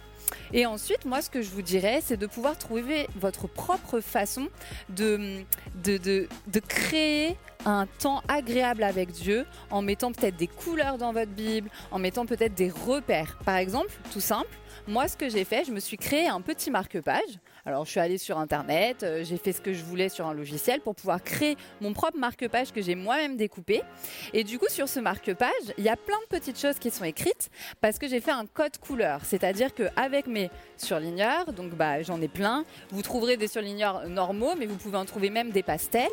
Et 0.53 0.65
ensuite, 0.65 1.05
moi, 1.05 1.21
ce 1.21 1.29
que 1.29 1.41
je 1.41 1.49
vous 1.49 1.61
dirais, 1.61 2.01
c'est 2.03 2.17
de 2.17 2.27
pouvoir 2.27 2.57
trouver 2.57 3.07
votre 3.15 3.47
propre 3.47 3.99
façon 3.99 4.47
de, 4.89 5.43
de, 5.83 5.97
de, 5.97 6.27
de 6.47 6.59
créer 6.59 7.37
un 7.65 7.87
temps 7.87 8.21
agréable 8.27 8.83
avec 8.83 9.11
Dieu 9.11 9.45
en 9.71 9.81
mettant 9.81 10.11
peut-être 10.11 10.35
des 10.35 10.47
couleurs 10.47 10.97
dans 10.97 11.13
votre 11.13 11.31
Bible, 11.31 11.69
en 11.91 11.99
mettant 11.99 12.25
peut-être 12.25 12.53
des 12.53 12.69
repères. 12.69 13.39
Par 13.43 13.57
exemple, 13.57 13.91
tout 14.13 14.21
simple, 14.21 14.49
moi, 14.87 15.07
ce 15.07 15.17
que 15.17 15.29
j'ai 15.29 15.45
fait, 15.45 15.65
je 15.65 15.71
me 15.71 15.79
suis 15.79 15.97
créé 15.97 16.27
un 16.27 16.41
petit 16.41 16.69
marque-page. 16.69 17.39
Alors, 17.67 17.83
je 17.83 17.89
suis 17.89 17.99
allée 17.99 18.19
sur 18.19 18.37
Internet, 18.37 19.01
euh, 19.01 19.23
j'ai 19.23 19.37
fait 19.37 19.51
ce 19.51 19.59
que 19.59 19.73
je 19.73 19.83
voulais 19.83 20.07
sur 20.07 20.27
un 20.27 20.35
logiciel 20.35 20.81
pour 20.81 20.93
pouvoir 20.93 21.23
créer 21.23 21.57
mon 21.81 21.93
propre 21.93 22.19
marque-page 22.19 22.71
que 22.71 22.79
j'ai 22.79 22.93
moi-même 22.93 23.37
découpé. 23.37 23.81
Et 24.33 24.43
du 24.43 24.59
coup, 24.59 24.67
sur 24.69 24.87
ce 24.87 24.99
marque-page, 24.99 25.49
il 25.79 25.83
y 25.83 25.89
a 25.89 25.95
plein 25.95 26.19
de 26.29 26.37
petites 26.37 26.59
choses 26.59 26.77
qui 26.77 26.91
sont 26.91 27.05
écrites 27.05 27.49
parce 27.81 27.97
que 27.97 28.07
j'ai 28.07 28.21
fait 28.21 28.29
un 28.29 28.45
code 28.45 28.77
couleur. 28.77 29.21
C'est-à-dire 29.23 29.73
qu'avec 29.73 30.27
mes 30.27 30.51
surligneurs, 30.77 31.53
donc 31.53 31.71
bah, 31.71 32.03
j'en 32.03 32.21
ai 32.21 32.27
plein, 32.27 32.65
vous 32.91 33.01
trouverez 33.01 33.35
des 33.35 33.47
surligneurs 33.47 34.07
normaux, 34.09 34.53
mais 34.55 34.67
vous 34.67 34.77
pouvez 34.77 34.97
en 34.97 35.05
trouver 35.05 35.31
même 35.31 35.49
des 35.49 35.63
pastels. 35.63 36.05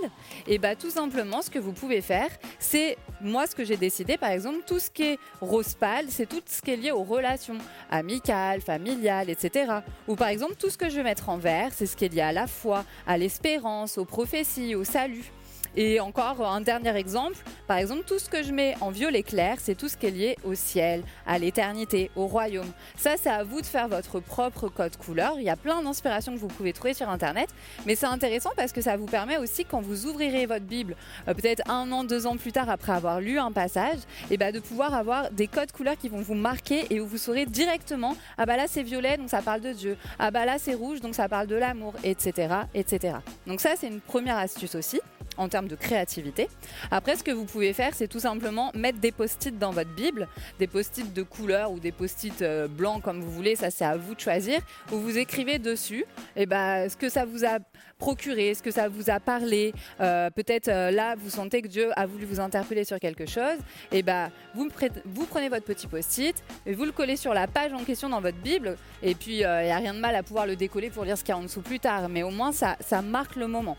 Et 0.47 0.57
bah, 0.57 0.75
tout 0.75 0.91
simplement, 0.91 1.43
ce 1.43 1.51
que 1.51 1.59
vous 1.59 1.73
pouvez 1.73 2.01
faire, 2.01 2.31
c'est 2.61 2.97
moi, 3.21 3.47
ce 3.47 3.55
que 3.55 3.65
j'ai 3.65 3.77
décidé, 3.77 4.17
par 4.17 4.31
exemple, 4.31 4.61
tout 4.67 4.79
ce 4.79 4.91
qui 4.91 5.03
est 5.03 5.19
rose 5.43 5.75
pâle, 5.75 6.07
c'est 6.09 6.27
tout 6.27 6.41
ce 6.47 6.63
qui 6.63 6.71
est 6.71 6.77
lié 6.77 6.93
aux 6.93 7.05
relations 7.05 7.59
amicales, 7.91 8.63
familiales, 8.63 9.29
etc. 9.29 9.81
Ou 10.09 10.17
par 10.17 10.29
exemple, 10.29 10.55
tout 10.55 10.71
ce 10.71 10.79
que 10.79 10.89
je 10.89 10.97
vais 10.97 11.03
mettre 11.03 11.29
en 11.29 11.42
c'est 11.71 11.87
ce 11.87 11.97
qui 11.97 12.05
est 12.05 12.15
lié 12.15 12.21
à 12.21 12.33
la 12.33 12.47
foi, 12.47 12.85
à 13.07 13.19
l'espérance, 13.19 13.99
aux 13.99 14.05
prophéties, 14.05 14.75
au 14.75 14.85
salut. 14.85 15.31
Et 15.77 16.01
encore 16.01 16.47
un 16.47 16.61
dernier 16.61 16.95
exemple, 16.97 17.37
par 17.67 17.79
exemple, 17.79 18.03
tout 18.07 18.19
ce 18.19 18.29
que 18.29 18.43
je 18.43 18.53
mets 18.53 18.75
en 18.81 18.91
violet 18.91 19.23
clair, 19.23 19.57
c'est 19.59 19.75
tout 19.75 19.89
ce 19.89 19.97
qui 19.97 20.07
est 20.07 20.11
lié 20.11 20.37
au 20.45 20.55
ciel, 20.55 21.03
à 21.27 21.39
l'éternité, 21.39 22.11
au 22.17 22.27
royaume. 22.27 22.71
Ça, 22.97 23.13
c'est 23.21 23.31
à 23.31 23.43
vous 23.43 23.61
de 23.61 23.67
faire 23.67 23.89
votre 23.89 24.21
propre 24.21 24.69
code 24.69 24.97
couleur. 24.97 25.35
Il 25.39 25.45
y 25.45 25.51
a 25.51 25.57
plein 25.57 25.83
d'inspirations 25.83 26.35
que 26.35 26.39
vous 26.39 26.49
pouvez 26.49 26.73
trouver 26.73 26.95
sur 26.95 27.09
Internet, 27.09 27.49
mais 27.87 27.95
c'est 27.95 28.07
intéressant 28.07 28.51
parce 28.57 28.73
que 28.73 28.83
ça 28.83 28.97
vous 28.97 29.07
permet 29.07 29.39
aussi, 29.39 29.65
quand 29.65 29.81
vous 29.81 30.07
ouvrirez 30.07 30.47
votre 30.47 30.65
Bible, 30.65 30.97
euh, 31.29 31.35
peut-être 31.35 31.63
un 31.71 31.91
an, 31.93 32.05
deux 32.05 32.27
ans 32.27 32.37
plus 32.37 32.53
tard 32.53 32.69
après 32.69 32.93
avoir 32.93 33.21
lu 33.21 33.39
un 33.39 33.53
passage, 33.53 33.99
eh 34.31 34.37
ben, 34.37 34.53
de 34.53 34.61
pouvoir 34.61 34.95
avoir 34.95 35.31
des 35.31 35.47
codes 35.47 35.73
couleurs 35.73 35.97
qui 35.97 36.09
vont 36.09 36.21
vous 36.21 36.35
marquer 36.35 36.87
et 36.91 37.01
où 37.01 37.07
vous 37.07 37.19
saurez 37.19 37.47
directement, 37.47 38.17
ah 38.37 38.47
bah 38.47 38.57
là 38.57 38.65
c'est 38.69 38.83
violet, 38.83 39.17
donc 39.17 39.31
ça 39.31 39.43
parle 39.43 39.61
de 39.61 39.73
Dieu, 39.73 39.97
ah 40.19 40.31
bah 40.31 40.45
là 40.45 40.59
c'est 40.59 40.75
rouge, 40.75 41.01
donc 41.01 41.15
ça 41.15 41.29
parle 41.29 41.47
de 41.47 41.57
l'amour, 41.57 41.95
etc., 42.05 42.55
etc. 42.75 43.17
Donc 43.47 43.61
ça, 43.61 43.71
c'est 43.77 43.89
une 43.89 44.01
première 44.01 44.37
astuce 44.37 44.75
aussi 44.75 45.01
en 45.37 45.49
termes 45.49 45.69
de 45.69 45.77
créativité. 45.77 46.49
Après, 46.91 47.17
ce 47.17 47.23
que 47.23 47.31
vous 47.31 47.45
pouvez 47.45 47.73
faire, 47.73 47.93
c'est 47.95 48.09
tout 48.09 48.21
simplement 48.21 48.71
mettre 48.75 48.99
des 48.99 49.13
post-it 49.13 49.59
dans 49.59 49.71
votre 49.71 49.95
Bible, 49.95 50.29
des 50.59 50.67
post-it 50.67 51.13
de 51.13 51.23
couleur 51.23 51.73
ou 51.73 51.81
des 51.81 51.93
post-it 51.93 52.43
euh, 52.43 52.69
blancs 52.69 53.03
comme 53.03 53.21
vous 53.21 53.31
voulez, 53.31 53.57
ça 53.57 53.71
c'est 53.71 53.85
à 53.85 53.97
vous 53.97 54.15
de 54.15 54.21
choisir, 54.21 54.61
où 54.93 54.97
vous 54.97 55.19
écrivez 55.19 55.59
dessus 55.59 56.05
et 56.37 56.47
ben, 56.47 56.89
ce 56.89 56.97
que 56.97 57.09
ça 57.09 57.25
vous 57.25 57.45
a 57.45 57.59
procuré, 58.03 58.53
ce 58.53 58.63
que 58.65 58.73
ça 58.73 58.89
vous 58.89 59.11
a 59.11 59.21
parlé? 59.21 59.73
Euh, 60.01 60.29
peut-être 60.31 60.67
euh, 60.67 60.91
là, 60.91 61.15
vous 61.17 61.31
sentez 61.31 61.63
que 61.63 61.69
Dieu 61.69 61.91
a 61.95 62.05
voulu 62.05 62.25
vous 62.25 62.41
interpeller 62.41 62.85
sur 62.85 62.99
quelque 62.99 63.27
chose. 63.27 63.59
Et 63.93 63.99
eh 63.99 64.03
ben, 64.03 64.29
vous, 64.57 64.69
prenez 64.69 65.49
votre 65.49 65.65
petit 65.65 65.87
post-it 65.87 66.35
et 66.67 66.75
vous 66.75 66.85
le 66.85 66.91
collez 66.91 67.15
sur 67.17 67.33
la 67.33 67.47
page 67.47 67.73
en 67.73 67.85
question 67.85 68.09
dans 68.09 68.21
votre 68.21 68.39
Bible. 68.39 68.77
Et 69.05 69.15
puis, 69.15 69.35
il 69.35 69.37
n'y 69.37 69.45
a 69.45 69.77
rien 69.77 69.95
de 69.95 70.01
mal 70.01 70.17
à 70.17 70.25
pouvoir 70.25 70.47
le 70.47 70.57
décoller 70.57 70.91
pour 70.91 71.05
lire 71.05 71.17
ce 71.17 71.23
qu'il 71.23 71.33
y 71.33 71.37
a 71.37 71.39
en 71.39 71.45
dessous 71.45 71.63
plus 71.63 71.79
tard. 71.79 72.09
Mais 72.09 72.25
au 72.25 72.31
moins, 72.31 72.51
ça, 72.51 72.77
ça 72.81 73.03
marque 73.03 73.37
le 73.37 73.47
moment. 73.47 73.77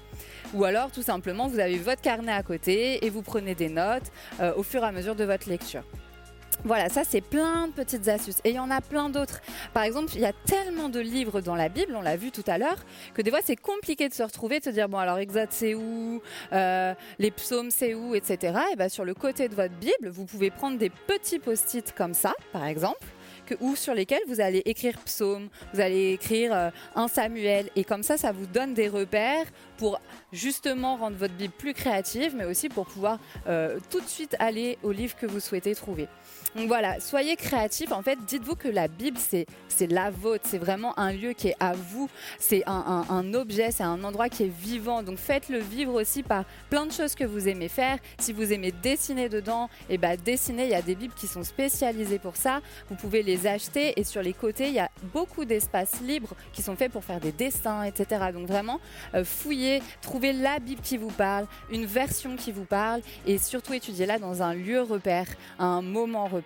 Ou 0.54 0.64
alors, 0.64 0.90
tout 0.90 1.02
simplement, 1.02 1.48
vous 1.48 1.60
avez 1.60 1.78
votre 1.78 2.02
carnet 2.02 2.32
à 2.32 2.44
côté 2.44 3.06
et 3.06 3.10
vous 3.10 3.24
prenez 3.24 3.56
des 3.56 3.70
notes 3.70 4.10
euh, 4.40 4.54
au 4.56 4.64
fur 4.64 4.84
et 4.84 4.88
à 4.88 4.92
mesure 4.94 5.16
de 5.16 5.26
votre 5.26 5.50
lecture. 5.50 5.84
Voilà, 6.66 6.88
ça 6.88 7.04
c'est 7.04 7.22
plein 7.22 7.68
de 7.68 7.74
petites 7.74 8.08
astuces. 8.08 8.40
Et 8.46 8.52
il 8.52 8.56
y 8.56 8.60
en 8.60 8.72
a 8.72 8.80
plein 8.80 9.10
d'autres. 9.10 9.42
Par 9.74 9.84
exemple, 9.84 10.14
il 10.16 10.22
y 10.22 10.26
a 10.26 10.32
tellement 10.46 10.88
de 10.88 11.00
livres 11.00 11.42
dans 11.42 11.56
la 11.56 11.68
Bible, 11.68 11.94
on 11.96 12.02
l'a 12.02 12.16
vu 12.16 12.32
tout 12.32 12.44
à 12.48 12.58
l'heure, 12.58 12.78
que 13.14 13.22
des 13.22 13.32
fois 13.32 13.42
c'est 13.44 13.58
compliqué 13.58 14.08
de 14.08 14.14
se 14.14 14.24
retrouver, 14.24 14.60
de 14.60 14.66
se 14.66 14.70
dire, 14.70 14.88
bon 14.88 14.98
alors 14.98 15.18
Exode 15.18 15.50
c'est 15.52 15.76
où, 15.76 16.22
euh, 16.54 16.94
les 17.20 17.32
psaumes 17.32 17.70
c'est 17.70 17.94
où, 17.94 18.16
etc. 18.16 18.58
Et 18.72 18.76
bien 18.78 18.88
sur 18.88 19.04
le 19.04 19.14
côté 19.14 19.50
de 19.50 19.56
votre 19.56 19.74
Bible, 19.76 20.10
vous 20.10 20.26
pouvez 20.26 20.52
prendre 20.52 20.78
des 20.78 20.90
petits 20.90 21.40
post-it 21.40 21.94
comme 21.94 22.14
ça, 22.14 22.34
par 22.54 22.66
exemple 22.66 23.06
ou 23.60 23.76
sur 23.76 23.94
lesquels 23.94 24.22
vous 24.28 24.42
allez 24.42 24.62
écrire 24.66 24.98
psaume, 25.00 25.50
vous 25.74 25.80
allez 25.80 26.14
écrire 26.14 26.54
euh, 26.54 26.70
un 26.96 27.08
Samuel, 27.08 27.70
et 27.76 27.84
comme 27.84 28.04
ça, 28.04 28.18
ça 28.18 28.32
vous 28.32 28.46
donne 28.46 28.74
des 28.74 28.88
repères 28.88 29.46
pour 29.78 30.00
justement 30.32 30.96
rendre 30.98 31.18
votre 31.18 31.34
Bible 31.34 31.54
plus 31.58 31.74
créative, 31.74 32.36
mais 32.36 32.46
aussi 32.46 32.70
pour 32.70 32.86
pouvoir 32.86 33.20
euh, 33.48 33.80
tout 33.90 34.02
de 34.02 34.08
suite 34.08 34.36
aller 34.40 34.78
au 34.84 34.92
livre 34.92 35.16
que 35.16 35.26
vous 35.26 35.40
souhaitez 35.40 35.76
trouver. 35.76 36.08
Donc 36.56 36.68
voilà, 36.68 37.00
soyez 37.00 37.36
créatifs. 37.36 37.92
En 37.92 38.04
fait, 38.04 38.18
dites-vous 38.28 38.56
que 38.56 38.68
la 38.68 38.88
Bible, 38.88 39.18
c'est, 39.20 39.48
c'est 39.68 39.88
la 39.88 40.12
vôtre. 40.12 40.46
C'est 40.48 40.60
vraiment 40.60 40.98
un 41.00 41.12
lieu 41.12 41.34
qui 41.34 41.48
est 41.50 41.56
à 41.60 41.74
vous. 41.74 42.10
C'est 42.38 42.64
un, 42.68 43.06
un, 43.10 43.34
objet, 43.34 43.72
c'est 43.72 43.84
un 43.84 44.04
endroit 44.04 44.30
qui 44.30 44.44
est 44.44 44.54
vivant. 44.62 45.02
Donc 45.02 45.18
faites-le 45.18 45.58
vivre 45.58 45.94
aussi 45.94 46.22
par 46.22 46.46
plein 46.70 46.86
de 46.86 46.92
choses 46.92 47.16
que 47.16 47.24
vous 47.24 47.48
aimez 47.48 47.70
faire. 47.70 47.98
Si 48.20 48.34
vous 48.34 48.54
aimez 48.54 48.72
dessiner 48.84 49.30
dedans, 49.30 49.70
et 49.90 49.96
eh 49.96 49.98
ben 49.98 50.16
dessiner, 50.24 50.66
il 50.66 50.70
y 50.70 50.76
a 50.76 50.82
des 50.82 50.96
Bibles 50.96 51.16
qui 51.16 51.26
sont 51.26 51.44
spécialisées 51.44 52.20
pour 52.20 52.36
ça. 52.36 52.62
Vous 52.90 52.96
pouvez 52.96 53.24
les 53.24 53.48
acheter 53.48 54.00
et 54.00 54.04
sur 54.04 54.22
les 54.22 54.34
côtés, 54.34 54.68
il 54.68 54.76
y 54.76 54.80
a 54.80 54.92
beaucoup 55.12 55.46
d'espaces 55.46 56.02
libres 56.02 56.36
qui 56.52 56.62
sont 56.62 56.76
faits 56.76 56.92
pour 56.92 57.04
faire 57.04 57.20
des 57.20 57.32
dessins, 57.32 57.84
etc. 57.84 58.26
Donc 58.32 58.48
vraiment, 58.48 58.80
euh, 59.16 59.24
fouillez, 59.24 59.82
trouvez 60.02 60.34
la 60.34 60.60
Bible 60.60 60.82
qui 60.82 60.98
vous 60.98 61.10
parle, 61.10 61.48
une 61.72 61.86
version 61.86 62.36
qui 62.36 62.52
vous 62.52 62.66
parle 62.66 63.02
et 63.26 63.40
surtout 63.40 63.74
étudiez-la 63.74 64.20
dans 64.20 64.44
un 64.44 64.54
lieu 64.54 64.82
repère, 64.82 65.26
un 65.58 65.82
moment 65.82 66.26
repère. 66.26 66.43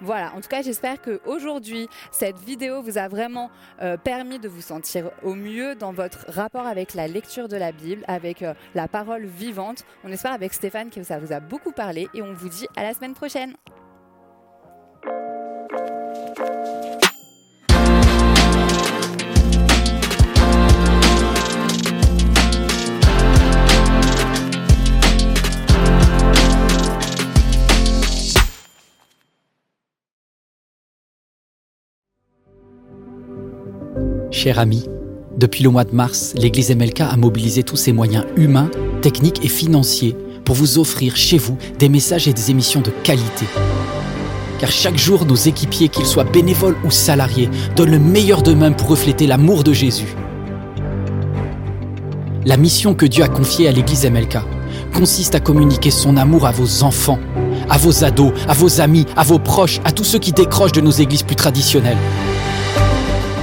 Voilà, 0.00 0.32
en 0.34 0.40
tout 0.40 0.48
cas, 0.48 0.62
j'espère 0.62 1.00
que 1.00 1.20
aujourd'hui, 1.26 1.88
cette 2.10 2.38
vidéo 2.40 2.82
vous 2.82 2.98
a 2.98 3.06
vraiment 3.06 3.50
euh, 3.80 3.96
permis 3.96 4.40
de 4.40 4.48
vous 4.48 4.60
sentir 4.60 5.12
au 5.22 5.34
mieux 5.34 5.76
dans 5.76 5.92
votre 5.92 6.24
rapport 6.28 6.66
avec 6.66 6.94
la 6.94 7.06
lecture 7.06 7.46
de 7.46 7.56
la 7.56 7.70
Bible, 7.70 8.02
avec 8.08 8.42
euh, 8.42 8.54
la 8.74 8.88
parole 8.88 9.26
vivante. 9.26 9.84
On 10.02 10.10
espère 10.10 10.32
avec 10.32 10.54
Stéphane 10.54 10.90
que 10.90 11.04
ça 11.04 11.20
vous 11.20 11.32
a 11.32 11.38
beaucoup 11.38 11.70
parlé 11.70 12.08
et 12.14 12.22
on 12.22 12.32
vous 12.32 12.48
dit 12.48 12.66
à 12.74 12.82
la 12.82 12.94
semaine 12.94 13.14
prochaine. 13.14 13.54
Cher 34.42 34.58
ami, 34.58 34.82
depuis 35.38 35.62
le 35.62 35.70
mois 35.70 35.84
de 35.84 35.94
mars, 35.94 36.32
l'Église 36.36 36.74
MLK 36.74 37.02
a 37.02 37.16
mobilisé 37.16 37.62
tous 37.62 37.76
ses 37.76 37.92
moyens 37.92 38.24
humains, 38.36 38.72
techniques 39.00 39.44
et 39.44 39.48
financiers 39.48 40.16
pour 40.44 40.56
vous 40.56 40.80
offrir 40.80 41.14
chez 41.14 41.38
vous 41.38 41.56
des 41.78 41.88
messages 41.88 42.26
et 42.26 42.32
des 42.32 42.50
émissions 42.50 42.80
de 42.80 42.90
qualité 42.90 43.46
car 44.58 44.72
chaque 44.72 44.98
jour 44.98 45.26
nos 45.26 45.36
équipiers, 45.36 45.88
qu'ils 45.88 46.06
soient 46.06 46.24
bénévoles 46.24 46.76
ou 46.84 46.90
salariés, 46.90 47.48
donnent 47.76 47.92
le 47.92 48.00
meilleur 48.00 48.42
d'eux-mêmes 48.42 48.74
pour 48.74 48.88
refléter 48.88 49.28
l'amour 49.28 49.62
de 49.62 49.72
Jésus. 49.72 50.16
La 52.44 52.56
mission 52.56 52.94
que 52.94 53.06
Dieu 53.06 53.22
a 53.22 53.28
confiée 53.28 53.68
à 53.68 53.72
l'église 53.72 54.04
MLK 54.10 54.38
consiste 54.92 55.36
à 55.36 55.40
communiquer 55.40 55.92
son 55.92 56.16
amour 56.16 56.46
à 56.46 56.50
vos 56.50 56.82
enfants, 56.82 57.20
à 57.70 57.78
vos 57.78 58.02
ados, 58.02 58.32
à 58.48 58.54
vos 58.54 58.80
amis, 58.80 59.06
à 59.16 59.22
vos 59.22 59.38
proches, 59.38 59.80
à 59.84 59.92
tous 59.92 60.04
ceux 60.04 60.18
qui 60.18 60.32
décrochent 60.32 60.72
de 60.72 60.80
nos 60.80 60.90
églises 60.90 61.22
plus 61.22 61.36
traditionnelles. 61.36 61.98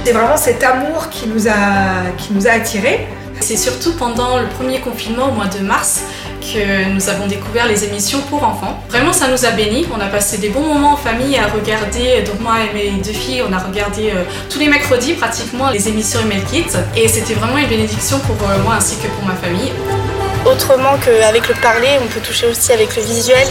C'est 0.04 0.12
vraiment 0.12 0.36
cet 0.36 0.62
amour 0.64 1.08
qui 1.10 1.26
nous 1.28 1.46
a, 1.46 2.10
qui 2.16 2.32
nous 2.32 2.46
a 2.46 2.52
attirés. 2.52 3.06
C'est 3.40 3.56
surtout 3.56 3.92
pendant 3.92 4.38
le 4.38 4.46
premier 4.48 4.80
confinement 4.80 5.28
au 5.28 5.32
mois 5.32 5.46
de 5.46 5.60
mars 5.60 6.02
que 6.40 6.88
nous 6.92 7.08
avons 7.08 7.26
découvert 7.26 7.66
les 7.66 7.84
émissions 7.84 8.20
pour 8.28 8.42
enfants. 8.42 8.82
Vraiment, 8.88 9.12
ça 9.12 9.28
nous 9.28 9.44
a 9.44 9.50
bénis. 9.50 9.86
On 9.96 10.00
a 10.00 10.06
passé 10.06 10.38
des 10.38 10.48
bons 10.48 10.62
moments 10.62 10.94
en 10.94 10.96
famille 10.96 11.36
à 11.38 11.46
regarder. 11.46 12.22
Donc 12.22 12.40
moi 12.40 12.56
et 12.60 12.74
mes 12.74 12.90
deux 13.02 13.12
filles, 13.12 13.42
on 13.48 13.52
a 13.52 13.58
regardé 13.58 14.10
euh, 14.10 14.24
tous 14.50 14.58
les 14.58 14.68
mercredis 14.68 15.14
pratiquement 15.14 15.70
les 15.70 15.88
émissions 15.88 16.20
Email 16.20 16.42
Kids. 16.50 16.76
Et 16.96 17.06
c'était 17.06 17.34
vraiment 17.34 17.58
une 17.58 17.68
bénédiction 17.68 18.18
pour 18.20 18.36
euh, 18.48 18.58
moi 18.64 18.74
ainsi 18.76 18.96
que 18.96 19.06
pour 19.06 19.24
ma 19.24 19.34
famille. 19.34 19.72
Autrement 20.46 20.96
qu'avec 21.04 21.46
le 21.48 21.54
parler, 21.56 21.98
on 22.02 22.06
peut 22.06 22.20
toucher 22.20 22.46
aussi 22.46 22.72
avec 22.72 22.96
le 22.96 23.02
visuel. 23.02 23.46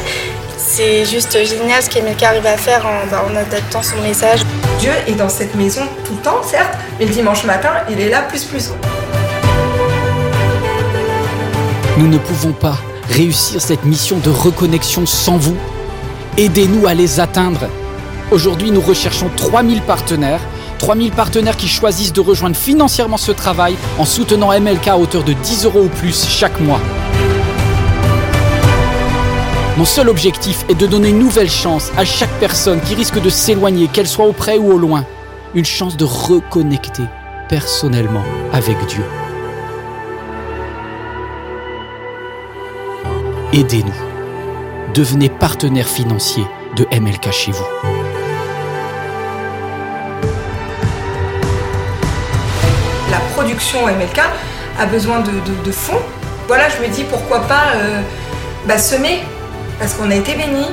C'est 0.58 1.06
juste 1.06 1.32
génial 1.46 1.82
ce 1.82 1.90
qu'Emilka 1.90 2.30
arrive 2.30 2.46
à 2.46 2.58
faire 2.58 2.86
en, 2.86 3.08
bah, 3.10 3.24
en 3.32 3.36
adaptant 3.36 3.82
son 3.82 3.98
message. 4.02 4.42
Dieu 4.80 4.92
est 5.08 5.16
dans 5.16 5.28
cette 5.28 5.56
maison 5.56 5.82
tout 6.06 6.14
le 6.14 6.22
temps, 6.22 6.42
certes, 6.42 6.78
mais 6.98 7.06
le 7.06 7.12
dimanche 7.12 7.44
matin, 7.44 7.70
il 7.90 8.00
est 8.00 8.10
là 8.10 8.22
plus 8.22 8.46
plus. 8.46 8.72
Nous 11.98 12.08
ne 12.08 12.18
pouvons 12.18 12.54
pas 12.54 12.78
réussir 13.10 13.60
cette 13.60 13.84
mission 13.84 14.20
de 14.20 14.30
reconnexion 14.30 15.06
sans 15.06 15.36
vous. 15.36 15.58
Aidez-nous 16.38 16.88
à 16.88 16.94
les 16.94 17.20
atteindre. 17.20 17.68
Aujourd'hui, 18.32 18.72
nous 18.72 18.80
recherchons 18.80 19.30
3000 19.36 19.82
partenaires. 19.82 20.40
3000 20.78 21.12
partenaires 21.12 21.58
qui 21.58 21.68
choisissent 21.68 22.14
de 22.14 22.22
rejoindre 22.22 22.56
financièrement 22.56 23.18
ce 23.18 23.34
travail 23.34 23.76
en 23.98 24.06
soutenant 24.06 24.58
MLK 24.58 24.88
à 24.88 24.98
hauteur 24.98 25.26
de 25.26 25.34
10 25.34 25.66
euros 25.66 25.82
ou 25.84 25.90
plus 25.90 26.26
chaque 26.26 26.62
mois. 26.62 26.80
Mon 29.80 29.86
seul 29.86 30.10
objectif 30.10 30.66
est 30.68 30.76
de 30.76 30.86
donner 30.86 31.08
une 31.08 31.20
nouvelle 31.20 31.50
chance 31.50 31.94
à 31.96 32.04
chaque 32.04 32.38
personne 32.42 32.82
qui 32.82 32.96
risque 32.96 33.22
de 33.22 33.30
s'éloigner, 33.30 33.88
qu'elle 33.88 34.10
soit 34.10 34.26
auprès 34.26 34.58
ou 34.58 34.74
au 34.74 34.78
loin. 34.78 35.06
Une 35.56 35.64
chance 35.64 35.96
de 35.96 36.04
reconnecter 36.04 37.04
personnellement 37.48 38.26
avec 38.52 38.76
Dieu. 38.88 39.06
Aidez-nous. 43.54 43.94
Devenez 44.94 45.30
partenaire 45.30 45.88
financier 45.88 46.44
de 46.76 46.86
MLK 47.00 47.32
chez 47.32 47.54
vous. 47.54 47.64
La 53.10 53.20
production 53.34 53.88
MLK 53.88 54.20
a 54.78 54.86
besoin 54.88 55.22
de, 55.22 55.72
fonds. 55.72 56.02
Voilà, 56.50 56.68
je 56.68 56.86
me 56.86 56.94
dis 56.94 57.06
pourquoi 57.06 57.40
pas 57.48 57.68
euh, 57.78 58.02
bah, 58.68 58.78
semer, 58.78 59.22
parce 59.80 59.94
qu'on 59.94 60.12
a 60.12 60.16
été 60.16 60.36
bénis. 60.36 60.68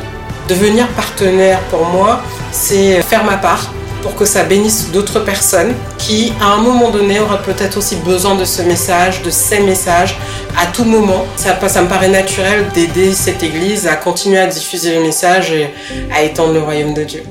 Devenir 0.48 0.86
partenaire 0.88 1.60
pour 1.70 1.86
moi, 1.86 2.20
c'est 2.52 3.00
faire 3.02 3.24
ma 3.24 3.36
part 3.36 3.72
pour 4.02 4.14
que 4.14 4.24
ça 4.24 4.44
bénisse 4.44 4.90
d'autres 4.92 5.20
personnes 5.20 5.74
qui, 5.98 6.32
à 6.40 6.52
un 6.52 6.58
moment 6.58 6.90
donné, 6.90 7.18
auraient 7.18 7.42
peut-être 7.42 7.78
aussi 7.78 7.96
besoin 7.96 8.36
de 8.36 8.44
ce 8.44 8.62
message, 8.62 9.22
de 9.22 9.30
ces 9.30 9.60
messages, 9.60 10.16
à 10.56 10.66
tout 10.66 10.84
moment. 10.84 11.24
Ça, 11.36 11.56
ça 11.68 11.82
me 11.82 11.88
paraît 11.88 12.08
naturel 12.08 12.68
d'aider 12.72 13.12
cette 13.12 13.42
Église 13.42 13.88
à 13.88 13.96
continuer 13.96 14.38
à 14.38 14.46
diffuser 14.46 14.94
le 14.94 15.02
message 15.02 15.50
et 15.50 15.70
à 16.14 16.22
étendre 16.22 16.52
le 16.52 16.60
royaume 16.60 16.94
de 16.94 17.02
Dieu. 17.02 17.22